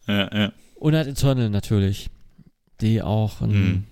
[0.06, 0.52] Ja, ja.
[0.74, 2.11] Und halt Eternal natürlich,
[2.80, 3.84] die auch, ein, Mhm.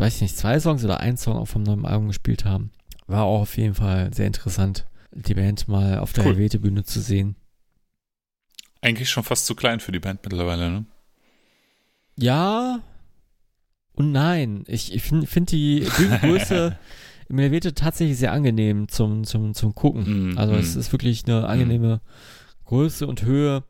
[0.00, 2.70] Weiß ich nicht, zwei Songs oder ein Song auch vom neuen Album gespielt haben.
[3.06, 6.32] War auch auf jeden Fall sehr interessant, die Band mal auf der Cool.
[6.32, 7.36] Helvete-Bühne zu sehen.
[8.80, 10.86] Eigentlich schon fast zu klein für die Band mittlerweile, ne?
[12.16, 12.80] Ja
[13.94, 14.64] und nein.
[14.66, 16.78] Ich, ich finde find die Bühnengröße
[17.28, 20.30] im Helvete tatsächlich sehr angenehm zum, zum, zum Gucken.
[20.30, 20.60] Mhm, Also mhm.
[20.60, 22.00] es ist wirklich eine angenehme
[22.64, 23.64] Größe und Höhe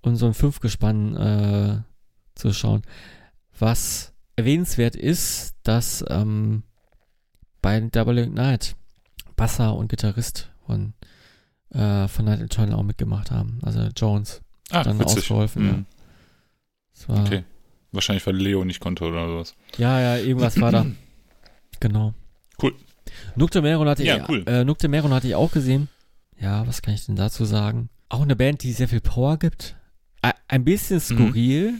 [0.00, 1.82] und so ein Fünfgespann äh,
[2.34, 2.82] zu schauen.
[3.58, 6.62] Was erwähnenswert ist, dass ähm,
[7.62, 8.74] bei Double Ignite
[9.36, 10.94] Basser und Gitarrist von,
[11.70, 13.58] äh, von Night Eternal auch mitgemacht haben.
[13.62, 14.42] Also Jones.
[14.70, 15.18] Ah, dann witzig.
[15.18, 15.86] ausgeholfen, Mhm.
[17.08, 17.22] ja.
[17.22, 17.44] Okay.
[17.92, 19.54] Wahrscheinlich, weil Leo nicht konnte oder sowas.
[19.78, 20.86] Ja, ja, irgendwas war da.
[21.80, 22.14] Genau.
[22.62, 22.74] Cool.
[23.36, 24.42] Noctemero hatte, Ja, ich, cool.
[24.46, 25.88] äh, Noctemero hatte ich auch gesehen.
[26.40, 27.88] Ja, was kann ich denn dazu sagen?
[28.08, 29.76] Auch eine Band, die sehr viel Power gibt.
[30.48, 31.74] Ein bisschen skurril.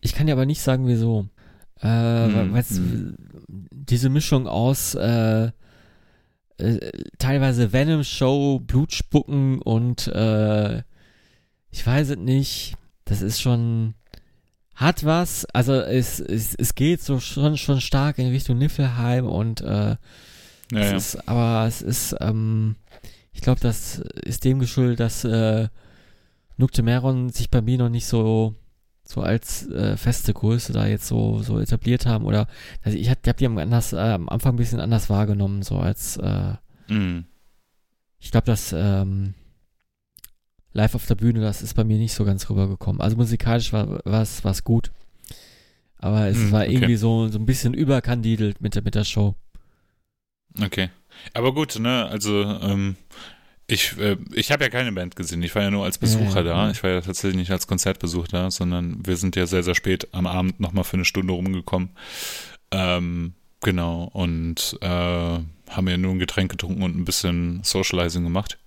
[0.00, 1.28] Ich kann dir aber nicht sagen, wieso.
[1.82, 3.16] Äh, Mhm, weil's, mhm.
[3.48, 5.50] diese Mischung aus äh,
[6.58, 10.82] äh, teilweise Venom-Show, Blutspucken und äh,
[11.70, 12.74] ich weiß es nicht.
[13.04, 13.94] Das ist schon
[14.74, 15.44] hat was.
[15.46, 20.78] Also es, es, es geht so schon schon stark in Richtung Niffelheim und äh, Ja,
[20.78, 20.96] es ja.
[20.96, 22.76] ist, aber es ist, ähm,
[23.32, 25.68] ich glaube, das ist dem geschuldet, dass äh,
[26.56, 28.54] Noctemeron sich bei mir noch nicht so
[29.04, 32.46] so als äh, feste Größe da jetzt so so etabliert haben oder
[32.82, 35.78] also ich habe hab die am, anders, äh, am Anfang ein bisschen anders wahrgenommen so
[35.78, 36.54] als äh,
[36.88, 37.24] Mhm.
[38.18, 39.34] ich glaube, dass ähm,
[40.72, 43.00] live auf der Bühne das ist bei mir nicht so ganz rübergekommen.
[43.00, 44.90] Also musikalisch war was gut,
[45.98, 46.72] aber es Hm, war okay.
[46.74, 49.34] irgendwie so so ein bisschen überkandidelt mit der mit der Show.
[50.60, 50.90] Okay.
[51.34, 52.96] Aber gut, ne, also ähm,
[53.66, 55.42] ich, äh, ich habe ja keine Band gesehen.
[55.42, 56.70] Ich war ja nur als Besucher ja, da.
[56.70, 60.08] Ich war ja tatsächlich nicht als Konzertbesuch da, sondern wir sind ja sehr, sehr spät
[60.12, 61.90] am Abend nochmal für eine Stunde rumgekommen.
[62.70, 68.58] Ähm, genau, und äh, haben ja nur ein Getränk getrunken und ein bisschen Socializing gemacht.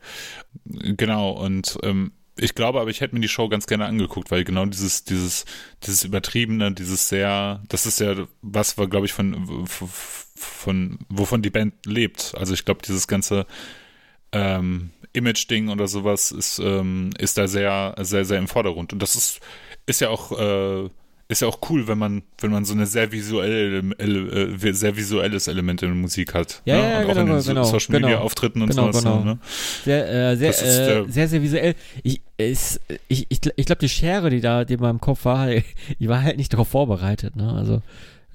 [0.65, 4.43] Genau, und ähm, ich glaube aber, ich hätte mir die Show ganz gerne angeguckt, weil
[4.43, 5.45] genau dieses, dieses,
[5.85, 11.49] dieses Übertriebene, dieses sehr, das ist ja was, war, glaube ich, von, von, wovon die
[11.49, 12.33] Band lebt.
[12.37, 13.45] Also ich glaube, dieses ganze
[14.35, 18.93] ähm, Image-Ding oder sowas ist, ähm, ist da sehr, sehr, sehr im Vordergrund.
[18.93, 19.39] Und das ist,
[19.85, 20.89] ist ja auch, äh,
[21.27, 25.47] ist ja auch cool, wenn man, wenn man so eine sehr visuelle, äh, sehr visuelles
[25.47, 26.61] Element in der Musik hat.
[26.65, 26.81] Ja, ne?
[26.81, 28.21] ja, und auch genau, in den so genau, Social Media genau.
[28.21, 29.03] Auftritten und Genau, sowas.
[29.03, 29.23] genau.
[29.23, 29.39] Ne?
[29.83, 31.75] Sehr, äh, sehr, ist äh, sehr, sehr visuell.
[32.03, 35.47] Ich, ich, ich, ich glaube, die Schere, die da, die in meinem Kopf war,
[35.99, 37.35] die war halt nicht darauf vorbereitet.
[37.35, 37.51] Ne?
[37.53, 37.81] Also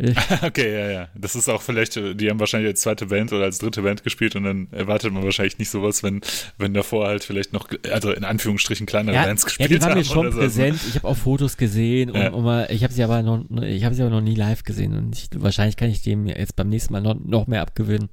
[0.43, 1.09] Okay, ja, ja.
[1.15, 4.03] Das ist auch vielleicht, äh, die haben wahrscheinlich als zweite Band oder als dritte Band
[4.03, 6.21] gespielt und dann erwartet man wahrscheinlich nicht sowas, wenn,
[6.59, 9.91] wenn davor halt vielleicht noch, also in Anführungsstrichen kleinere ja, Bands ja, gespielt die waren
[9.91, 9.99] haben.
[9.99, 10.39] mir schon oder so.
[10.41, 10.81] präsent.
[10.89, 12.31] Ich habe auch Fotos gesehen und, Ja.
[12.31, 14.95] und mal, ich habe sie aber noch, ich habe sie aber noch nie live gesehen
[14.97, 18.09] und ich, wahrscheinlich kann ich dem jetzt beim nächsten Mal noch, noch mehr abgewinnen.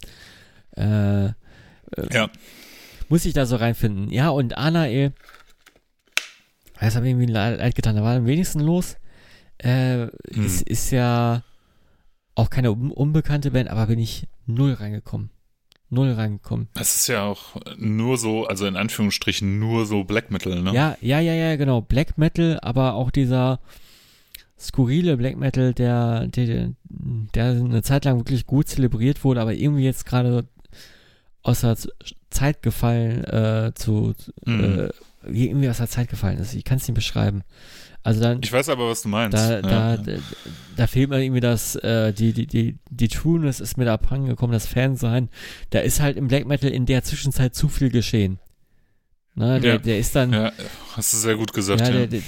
[0.76, 1.30] Äh,
[2.12, 2.30] Ja,
[3.10, 4.12] muss ich da so reinfinden.
[4.12, 5.14] Ja, und Anael,
[6.80, 7.96] das hat mir irgendwie leid, leid getan.
[7.96, 8.98] Da war am wenigsten los.
[9.60, 10.46] Äh, Hm.
[10.46, 11.44] ist, ist ja
[12.38, 15.30] auch keine un unbekannte Band, aber bin ich null reingekommen.
[15.90, 16.68] Null reingekommen.
[16.76, 20.74] es ist ja auch nur so, also in Anführungsstrichen nur so Black Metal, ne?
[20.74, 21.82] Ja, ja, ja, ja, genau.
[21.82, 23.60] Black Metal, aber auch dieser
[24.60, 29.84] skurrile Black Metal, der, der, der eine Zeit lang wirklich gut zelebriert wurde, aber irgendwie
[29.84, 30.46] jetzt gerade
[31.44, 31.78] aus der
[32.30, 34.14] Zeit gefallen äh, zu,
[34.46, 34.80] Mhm.
[34.80, 34.90] äh,
[35.32, 36.54] irgendwie aus der Zeit gefallen ist.
[36.54, 37.44] Ich kann es nicht beschreiben.
[38.04, 39.38] Also dann, Ich weiß aber, was du meinst.
[39.38, 39.62] da, ja.
[39.62, 40.12] da, da,
[40.78, 44.28] da fehlt mir irgendwie das, äh, die, die, die, die Trueness ist mir da abhanden
[44.28, 45.30] gekommen, das Fansein.
[45.72, 48.40] Da ist halt im Black Metal in der Zwischenzeit zu viel geschehen.
[49.36, 49.78] Ne, der, Ja.
[49.78, 50.52] der ist dann, ja,
[50.94, 51.94] hast du sehr gut gesagt, ja, ja.
[51.94, 52.22] der, der,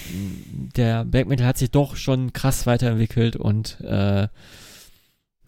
[0.75, 4.27] der Black Metal hat sich doch schon krass weiterentwickelt und äh,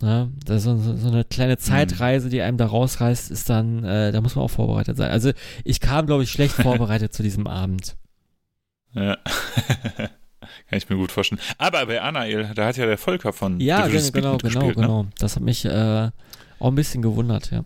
[0.02, 0.30] da
[0.60, 4.36] so, so so eine kleine Zeitreise, die einem da rausreißt, ist dann, äh, da muss
[4.36, 5.12] man auch vorbereitet sein.
[5.12, 5.32] Also
[5.64, 7.96] ich kam, glaube ich, schlecht vorbereitet zu diesem Abend.
[8.94, 9.18] ja.
[10.70, 11.40] Kann ich mir gut vorstellen.
[11.58, 14.74] Aber bei Anael, da hat ja der Volker von Ja, genau, genau, genau, ne?
[14.74, 15.06] genau.
[15.20, 16.10] Das hat mich äh,
[16.60, 17.64] auch ein bisschen gewundert, ja.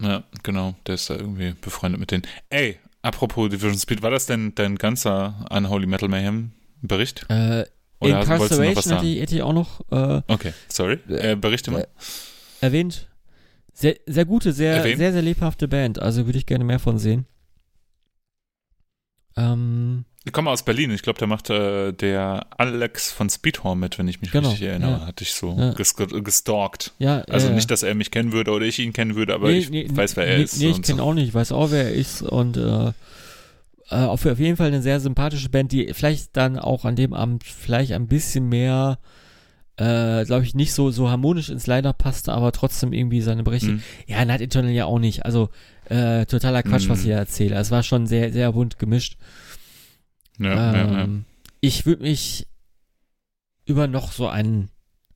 [0.00, 2.22] Ja, genau, der ist da irgendwie befreundet mit denen.
[2.48, 7.26] Ey, apropos Division Speed, war das denn dein ganzer Unholy Metal Mayhem Bericht?
[7.28, 7.66] Äh,
[8.00, 9.06] Oder Incarceration sagen?
[9.06, 10.98] ich, hätte ich auch noch äh, Okay, sorry.
[11.08, 11.86] Äh, berichte mal.
[12.60, 13.06] erwähnt.
[13.72, 14.98] Sehr, sehr gute, sehr, Erwähnt?
[14.98, 15.98] sehr, sehr lebhafte Band.
[15.98, 17.26] Also würde ich gerne mehr von sehen.
[19.36, 20.90] Ähm, Ich komme aus Berlin.
[20.90, 24.68] Ich glaube, da macht äh, der Alex von Speedhorn mit, wenn ich mich Genau, richtig
[24.68, 24.90] erinnere.
[25.00, 25.06] ja.
[25.06, 25.72] Hatte ich so Ja.
[25.72, 26.92] ges gestalkt.
[26.98, 29.48] Ja, Also äh, nicht, dass er mich kennen würde oder ich ihn kennen würde, aber
[29.48, 30.58] nee, ich nee, weiß, wer er nee, ist.
[30.58, 31.04] Nee, ich kenne so.
[31.04, 32.92] auch nicht, ich weiß auch, wer er ist und äh,
[33.90, 37.44] äh, auf, jeden Fall eine sehr sympathische Band, die vielleicht dann auch an dem Abend
[37.44, 38.98] vielleicht ein bisschen mehr,
[39.76, 43.72] äh, glaube ich, nicht so, so harmonisch ins Line-Up passte, aber trotzdem irgendwie seine Berichte.
[43.72, 43.82] Mhm.
[44.06, 45.24] Ja, Night Eternal ja auch nicht.
[45.24, 45.50] Also
[45.86, 47.02] äh, totaler Quatsch, was Mhm.
[47.02, 47.56] ich hier erzähle.
[47.56, 49.16] Es war schon sehr, sehr bunt gemischt.
[50.38, 51.02] Ja, ja, ja.
[51.04, 51.24] ähm,
[51.60, 52.46] Ich würde mich
[53.66, 54.70] über noch so einen,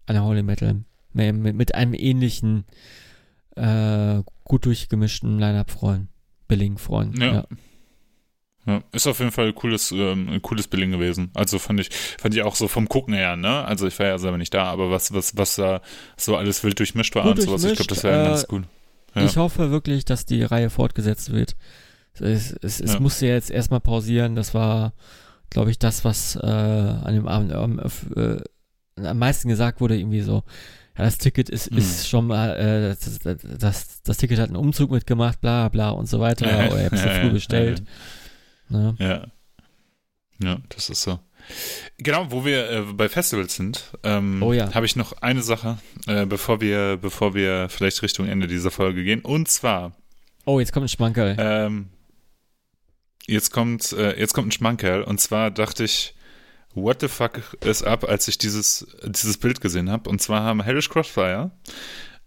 [0.06, 2.64] eine Holy Metal mit, mit, mit einem ähnlichen,
[3.56, 6.08] äh, gut durchgemischten Line-Up freuen.
[6.48, 7.14] Billing freuen.
[7.20, 7.32] Ja.
[7.34, 7.46] Ja.
[8.66, 11.30] Ja, ist auf jeden Fall ein cooles, ähm, ein cooles Billing gewesen.
[11.34, 13.64] Also fand ich, fand ich auch so vom Gucken her, ne?
[13.64, 15.82] Also ich war ja selber nicht da, aber was, was, was da
[16.16, 18.62] so alles wild durchmischt war Gut und sowas, ich glaube, das wäre äh, ganz cool.
[19.14, 19.24] Ja.
[19.24, 21.56] Ich hoffe wirklich, dass die Reihe fortgesetzt wird.
[22.18, 23.00] Es, es, es Ja.
[23.00, 24.34] musste jetzt erstmal pausieren.
[24.34, 24.92] Das war,
[25.50, 27.78] glaube ich, das, was äh, an dem Abend am,
[28.16, 28.36] äh,
[28.96, 29.98] am meisten gesagt wurde.
[29.98, 30.42] Irgendwie so,
[30.96, 31.78] ja, das Ticket ist, Mhm.
[31.78, 35.90] ist schon mal, äh, das, das, das, das Ticket hat einen Umzug mitgemacht, bla bla
[35.90, 36.46] und so weiter.
[36.46, 37.80] Ja, oder ihr habt es ja, ja, früh ja, bestellt.
[37.80, 37.86] Ne?
[38.68, 39.26] Ja.
[40.42, 41.20] Ja, das ist so.
[41.98, 44.72] Genau, wo wir äh, bei Festivals sind, ähm, Oh ja.
[44.74, 49.04] habe ich noch eine Sache, äh, bevor wir, bevor wir vielleicht Richtung Ende dieser Folge
[49.04, 49.20] gehen.
[49.20, 49.92] Und zwar,
[50.46, 51.36] Oh, jetzt kommt ein Schmankerl.
[51.38, 51.88] ähm,
[53.26, 55.02] jetzt kommt, äh, jetzt kommt ein Schmankerl.
[55.02, 56.14] Und zwar dachte ich,
[56.74, 60.08] what the fuck ist ab, als ich dieses, dieses Bild gesehen habe.
[60.10, 61.50] Und zwar haben Hellish Crossfire.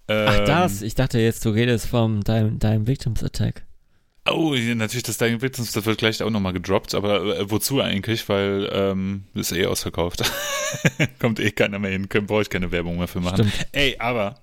[0.10, 0.82] Ach, ähm, das?
[0.82, 3.66] Ich dachte jetzt, du redest vom Deinem, deinem Victims Attack.
[4.30, 8.28] Oh, natürlich, das Dying Victims, das wird gleich auch nochmal gedroppt, aber äh, wozu eigentlich?
[8.30, 10.24] Weil ähm, ist eh ausverkauft.
[11.20, 13.50] Kommt eh keiner mehr hin, können, brauche ich keine Werbung mehr für machen.
[13.50, 13.68] Stimmt.
[13.72, 14.36] Ey, aber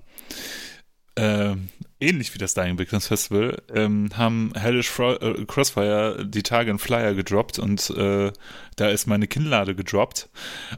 [1.17, 1.69] ähm,
[2.01, 6.79] ähnlich wie das Dying Victims Festival ähm, haben Hellish Fro äh, Crossfire die Tage einen
[6.79, 8.33] Flyer gedroppt und äh,
[8.77, 10.29] da ist meine Kinnlade gedroppt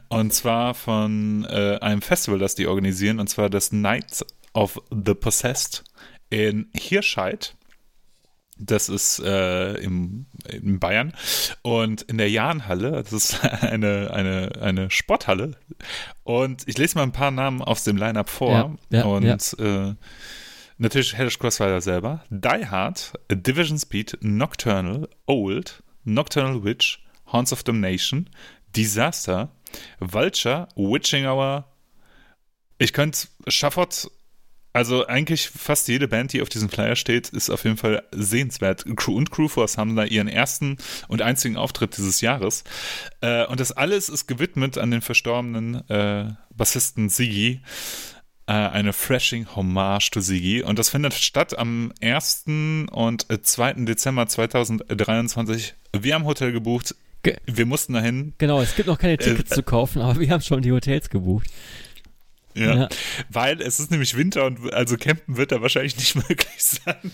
[0.09, 5.15] und zwar von äh, einem Festival, das die organisieren und zwar das Night of the
[5.15, 5.83] Possessed
[6.29, 7.56] in Hirscheid.
[8.59, 11.13] Das ist äh, im, in Bayern.
[11.61, 15.51] Und in der Jahnhalle, das ist eine, eine, eine Sporthalle.
[16.23, 18.77] Und ich lese mal ein paar Namen aus dem Line-Up vor.
[18.89, 19.89] Ja, ja, und ja.
[19.89, 19.95] Äh,
[20.77, 22.23] natürlich Hellish Crossfire selber.
[22.29, 28.29] Die Hard, Division Speed, Nocturnal, Old, Nocturnal Witch, Haunts of Damnation,
[28.75, 29.49] Disaster,
[29.99, 31.65] Vulture, Witching Hour.
[32.77, 34.09] Ich könnte Schafott
[34.77, 38.85] also eigentlich fast jede Band, die auf diesem Flyer steht, ist auf jeden Fall sehenswert.
[38.95, 42.63] Crew und Crewforce haben da ihren ersten und einzigen Auftritt dieses Jahres.
[43.21, 47.61] Äh, und das alles ist gewidmet an den verstorbenen äh, Bassisten Siggi.
[48.45, 50.61] Äh, eine freshing Hommage to Siggi.
[50.63, 52.45] Und das findet statt am 1.
[52.91, 53.73] und äh, 2.
[53.85, 55.73] Dezember 2023.
[55.99, 56.95] Wir haben Hotel gebucht.
[57.23, 58.33] Ge- Wir mussten dahin.
[58.37, 61.09] Genau, es gibt noch keine Tickets Äh, zu kaufen, aber wir haben schon die Hotels
[61.09, 61.47] gebucht.
[62.57, 62.89] Ja, Ja.
[63.29, 67.11] Weil es ist nämlich Winter und also campen wird da wahrscheinlich nicht möglich sein.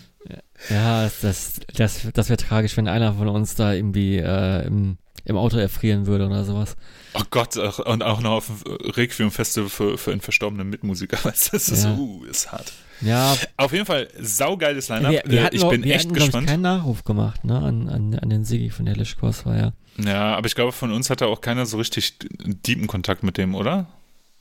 [0.70, 5.36] Ja, das, das, das, wäre tragisch, wenn einer von uns da irgendwie äh, im, im
[5.38, 6.76] Auto erfrieren würde oder sowas.
[7.14, 11.18] Oh Gott, ach, und auch noch auf dem Requiem-Festival für, für einen verstorbenen Mitmusiker.
[11.24, 11.94] Das ist, Ja.
[11.96, 12.72] uh, ist hart.
[13.02, 15.12] Ja, Auf jeden Fall, saugeiles Line-Up.
[15.12, 16.48] wir, wir Äh, hatten, ich bin wir echt hatten, glaub ich, gespannt.
[16.48, 19.74] keinen Nachruf gemacht, ne, an, an, an den Sigi von der Lischkurs war ja.
[19.98, 23.56] Ja, aber ich glaube, von uns hatte auch keiner so richtig deepen Kontakt mit dem,
[23.56, 23.88] oder?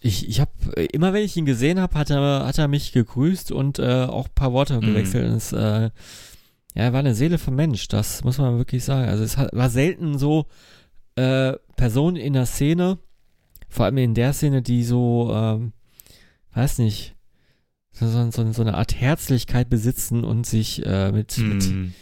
[0.04, 0.50] Ich, ich habe
[0.92, 4.26] immer wenn ich ihn gesehen habe, hat er, hat er mich gegrüßt und äh, auch
[4.26, 4.86] ein paar Worte Mhm.
[4.86, 5.26] gewechselt.
[5.28, 5.90] Und es, äh,
[6.74, 9.08] ja, er war eine Seele vom Mensch, das muss man wirklich sagen.
[9.08, 10.46] Also es hat, war selten so
[11.16, 12.98] äh, Personen in der Szene,
[13.68, 15.72] vor allem in der Szene, die so, ähm,
[16.54, 17.14] weiß nicht,
[17.92, 21.92] so, so, so, eine Art Herzlichkeit besitzen und sich äh, mit, mit Hm.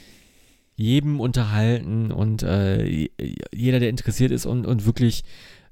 [0.77, 3.09] jedem unterhalten und äh,
[3.53, 5.25] jeder, der interessiert ist und, und wirklich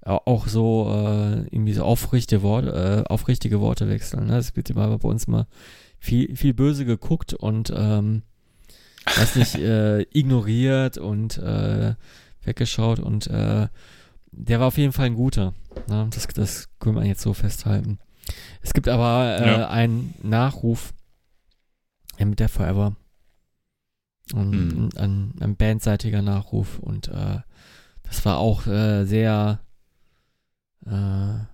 [0.09, 4.27] auch so äh, irgendwie so aufrichtige Worte, äh, aufrichtige Worte wechseln.
[4.27, 4.37] Ne?
[4.39, 5.47] Es wird immer bei uns mal
[5.99, 8.23] viel, viel böse geguckt und ähm,
[9.05, 11.95] weiß nicht, äh, ignoriert und äh,
[12.43, 13.69] weggeschaut und äh,
[14.31, 15.53] der war auf jeden Fall ein guter.
[15.89, 16.09] Ne?
[16.13, 17.99] Das, das können wir jetzt so festhalten.
[18.63, 19.69] Es gibt aber äh, Ja.
[19.69, 20.93] einen Nachruf
[22.19, 22.97] mit der Forever.
[24.35, 24.89] Und Mhm.
[24.97, 27.39] ein, ein bandseitiger Nachruf und äh,
[28.03, 29.61] das war auch äh, sehr
[30.91, 31.45] äh,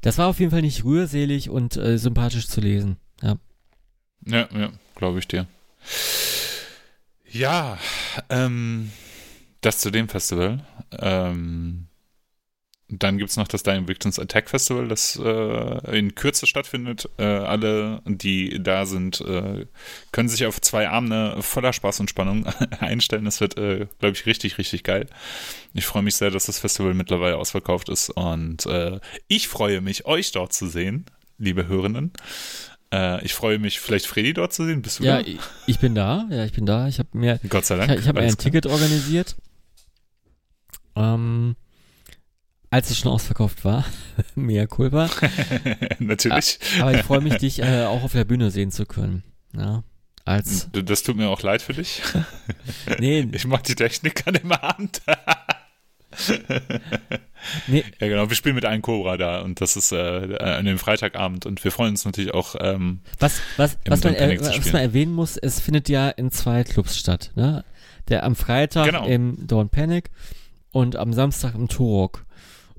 [0.00, 2.96] das war auf jeden Fall nicht rührselig und äh, sympathisch zu lesen.
[3.22, 3.36] Ja.
[4.24, 5.46] Ja, ja, glaube ich dir.
[7.30, 7.78] Ja,
[8.30, 8.90] ähm,
[9.60, 10.64] das zu dem Festival.
[10.98, 11.87] Ähm,
[12.90, 17.06] Dann gibt es noch das Dying Victims Attack Festival, das äh, in Kürze stattfindet.
[17.18, 19.66] Äh, alle, die da sind, äh,
[20.10, 22.46] können sich auf zwei Abende voller Spaß und Spannung
[22.80, 23.26] einstellen.
[23.26, 25.06] Das wird, äh, glaube ich, richtig, richtig geil.
[25.74, 30.06] Ich freue mich sehr, dass das Festival mittlerweile ausverkauft ist und äh, ich freue mich,
[30.06, 31.04] euch dort zu sehen,
[31.36, 32.12] liebe Hörenden.
[32.90, 34.80] Äh, ich freue mich, vielleicht Freddy dort zu sehen.
[34.80, 35.28] Bist du Ja, da?
[35.28, 36.26] ich, ich bin da.
[36.30, 36.88] Ja, ich bin da.
[36.88, 37.92] Ich habe mir, Gott sei Dank.
[37.92, 38.44] ich, ich habe mir ein klar.
[38.44, 39.36] Ticket organisiert.
[40.96, 41.54] Ähm,
[42.70, 43.84] als es schon ausverkauft war.
[44.34, 45.08] Mea culpa.
[45.98, 46.58] Natürlich.
[46.80, 49.22] Aber ich freue mich, dich äh, auch auf der Bühne sehen zu können.
[49.56, 49.82] Ja.
[50.24, 50.68] Als.
[50.72, 52.02] Das tut mir auch leid für dich.
[52.98, 55.00] Nee, Ich mach die Technik an dem Abend.
[57.66, 58.28] nee, Ja, genau.
[58.28, 61.70] Wir spielen mit einem Cobra da und das ist äh, an dem Freitagabend und wir
[61.72, 62.56] freuen uns natürlich auch.
[62.60, 66.30] Ähm, Was, was, was, man, Panic äh, was man erwähnen muss, es findet ja in
[66.30, 67.30] zwei Clubs statt.
[67.34, 67.64] Ne?
[68.08, 69.06] Der am Freitag Genau.
[69.06, 70.10] im Don't Panic
[70.72, 72.24] und am Samstag im Turok.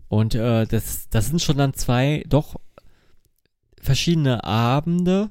[0.10, 2.56] Und äh, das, das sind schon dann zwei doch
[3.82, 5.30] verschiedene Abende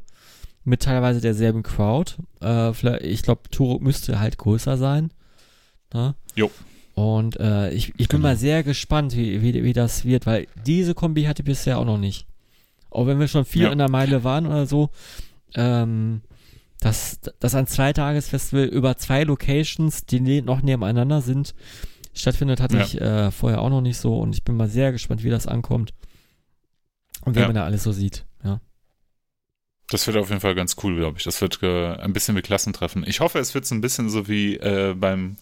[0.64, 2.14] mit teilweise derselben Crowd.
[2.40, 5.10] Äh, vielleicht, ich glaube, Turok müsste halt größer sein.
[5.92, 6.14] Ne?
[6.34, 6.50] Jo.
[6.94, 8.28] Und äh, ich, ich bin Genau.
[8.28, 11.84] mal sehr gespannt, wie, wie, wie das wird, weil diese Kombi hatte ich bisher auch
[11.84, 12.26] noch nicht.
[12.90, 13.72] Auch wenn wir schon viel Ja.
[13.72, 14.90] in der Meile waren oder so,
[15.54, 16.22] ähm,
[16.80, 21.54] dass, dass ein Zweitagesfestival über zwei Locations, die ne noch nebeneinander sind,
[22.18, 22.82] stattfindet, hatte Ja.
[22.84, 25.46] ich äh, vorher auch noch nicht so und ich bin mal sehr gespannt, wie das
[25.46, 25.92] ankommt
[27.24, 27.48] und wer Ja.
[27.48, 28.24] man da alles so sieht.
[28.44, 28.60] Ja.
[29.90, 31.24] das wird auf jeden Fall ganz cool, glaube ich.
[31.24, 33.04] Das wird äh, ein bisschen wie Klassentreffen.
[33.06, 35.36] Ich hoffe, es wird so ein bisschen so wie äh, beim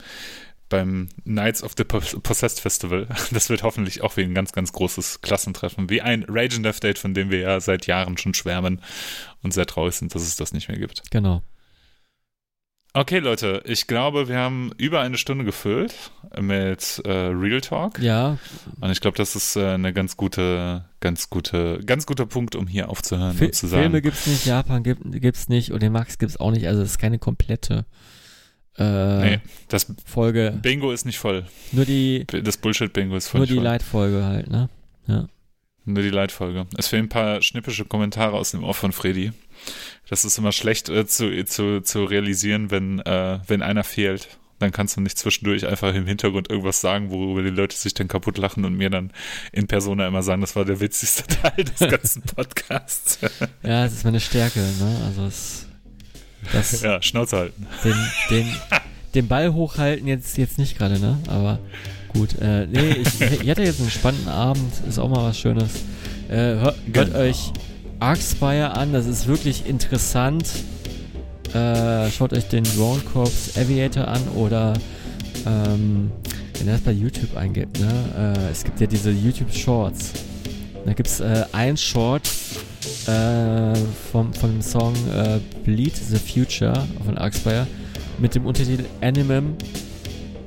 [0.69, 3.07] beim Nights of the Pos- Possessed Festival.
[3.31, 5.91] Das wird hoffentlich auch wie ein ganz, ganz großes Klassentreffen.
[5.91, 8.81] Wie ein Rage and Death Date, von dem wir ja seit Jahren schon schwärmen
[9.43, 11.03] und sehr traurig sind, dass es das nicht mehr gibt.
[11.13, 11.43] Genau.
[12.97, 15.95] Okay, Leute, ich glaube, wir haben über eine Stunde gefüllt
[16.41, 17.99] mit äh, Real Talk.
[17.99, 18.39] Ja,
[18.81, 22.67] Und ich glaube, das ist äh, eine ganz gute, ganz gute, ganz guter Punkt, um
[22.67, 23.83] hier aufzuhören Fi und zu sagen.
[23.83, 26.93] Filme gibt's nicht, Japan gibt, gibt's nicht und den Max gibt's auch nicht, also es
[26.93, 27.85] ist keine komplette
[28.79, 30.59] äh, nee, das Folge.
[30.63, 31.45] Bingo ist nicht voll.
[31.73, 33.41] Nur die, Das Bullshit-Bingo ist voll.
[33.41, 33.65] nur die voll.
[33.65, 34.71] Leitfolge halt, ne?
[35.07, 35.29] Ja.
[35.85, 36.67] Nur die Leitfolge.
[36.77, 39.33] Es fehlen ein paar schnippische Kommentare aus dem Ohr von Freddy.
[40.09, 44.29] Das ist immer schlecht äh, zu, zu, zu realisieren, wenn, äh, wenn einer fehlt.
[44.59, 48.09] Dann kannst du nicht zwischendurch einfach im Hintergrund irgendwas sagen, worüber die Leute sich dann
[48.09, 49.13] kaputt lachen und mir dann
[49.53, 53.19] in Persona immer sagen, das war der witzigste Teil des ganzen Podcasts.
[53.63, 55.03] Ja, es ist meine Stärke, ne?
[55.07, 55.67] Also es,
[56.53, 57.67] das, ja, Schnauze halten.
[57.85, 57.97] den,
[58.31, 58.57] den,
[59.15, 61.19] den Ball hochhalten jetzt, jetzt nicht gerade, ne?
[61.29, 61.59] Aber
[62.15, 65.83] gut, äh, nee, ich, ich hatte jetzt einen spannenden Abend, ist auch mal was Schönes.
[66.31, 67.19] Äh, hört, hört Genau.
[67.19, 67.53] euch
[68.01, 70.47] Arkspire an, das ist wirklich interessant.
[71.55, 74.75] Äh, schaut euch den Drone Corps Aviator an oder
[75.47, 76.11] ähm,
[76.59, 78.35] wenn ihr das bei YouTube eingibt, ne?
[78.37, 80.13] Äh, es gibt ja diese YouTube Shorts.
[80.85, 82.29] Da gibt es äh, ein Short
[83.07, 83.75] äh,
[84.13, 87.67] vom, vom dem Song äh, Bleed the Future von Arkspire
[88.19, 89.57] mit dem Untertitel Animum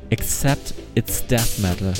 [0.09, 1.93] Except It's Death Metal.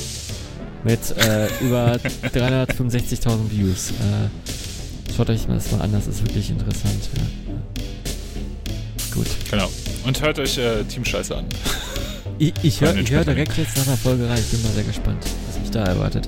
[0.84, 3.92] Mit äh, über 365.000 Views.
[5.20, 7.10] Schaut euch das mal an, das ist wirklich interessant.
[7.14, 7.82] Ja.
[9.14, 9.26] Gut.
[9.50, 9.68] Genau.
[10.06, 11.44] Und hört euch äh, Team Scheiße an.
[12.38, 14.38] Ich, ich höre hör direkt jetzt nach der Folge rein.
[14.38, 16.26] Ich bin mal sehr gespannt, was mich da erwartet.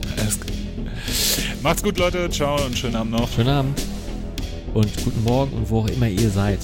[1.63, 2.29] Macht's gut, Leute.
[2.29, 3.33] Ciao und schönen Abend noch.
[3.33, 3.81] Schönen Abend
[4.75, 6.59] und guten Morgen und wo auch immer ihr seid.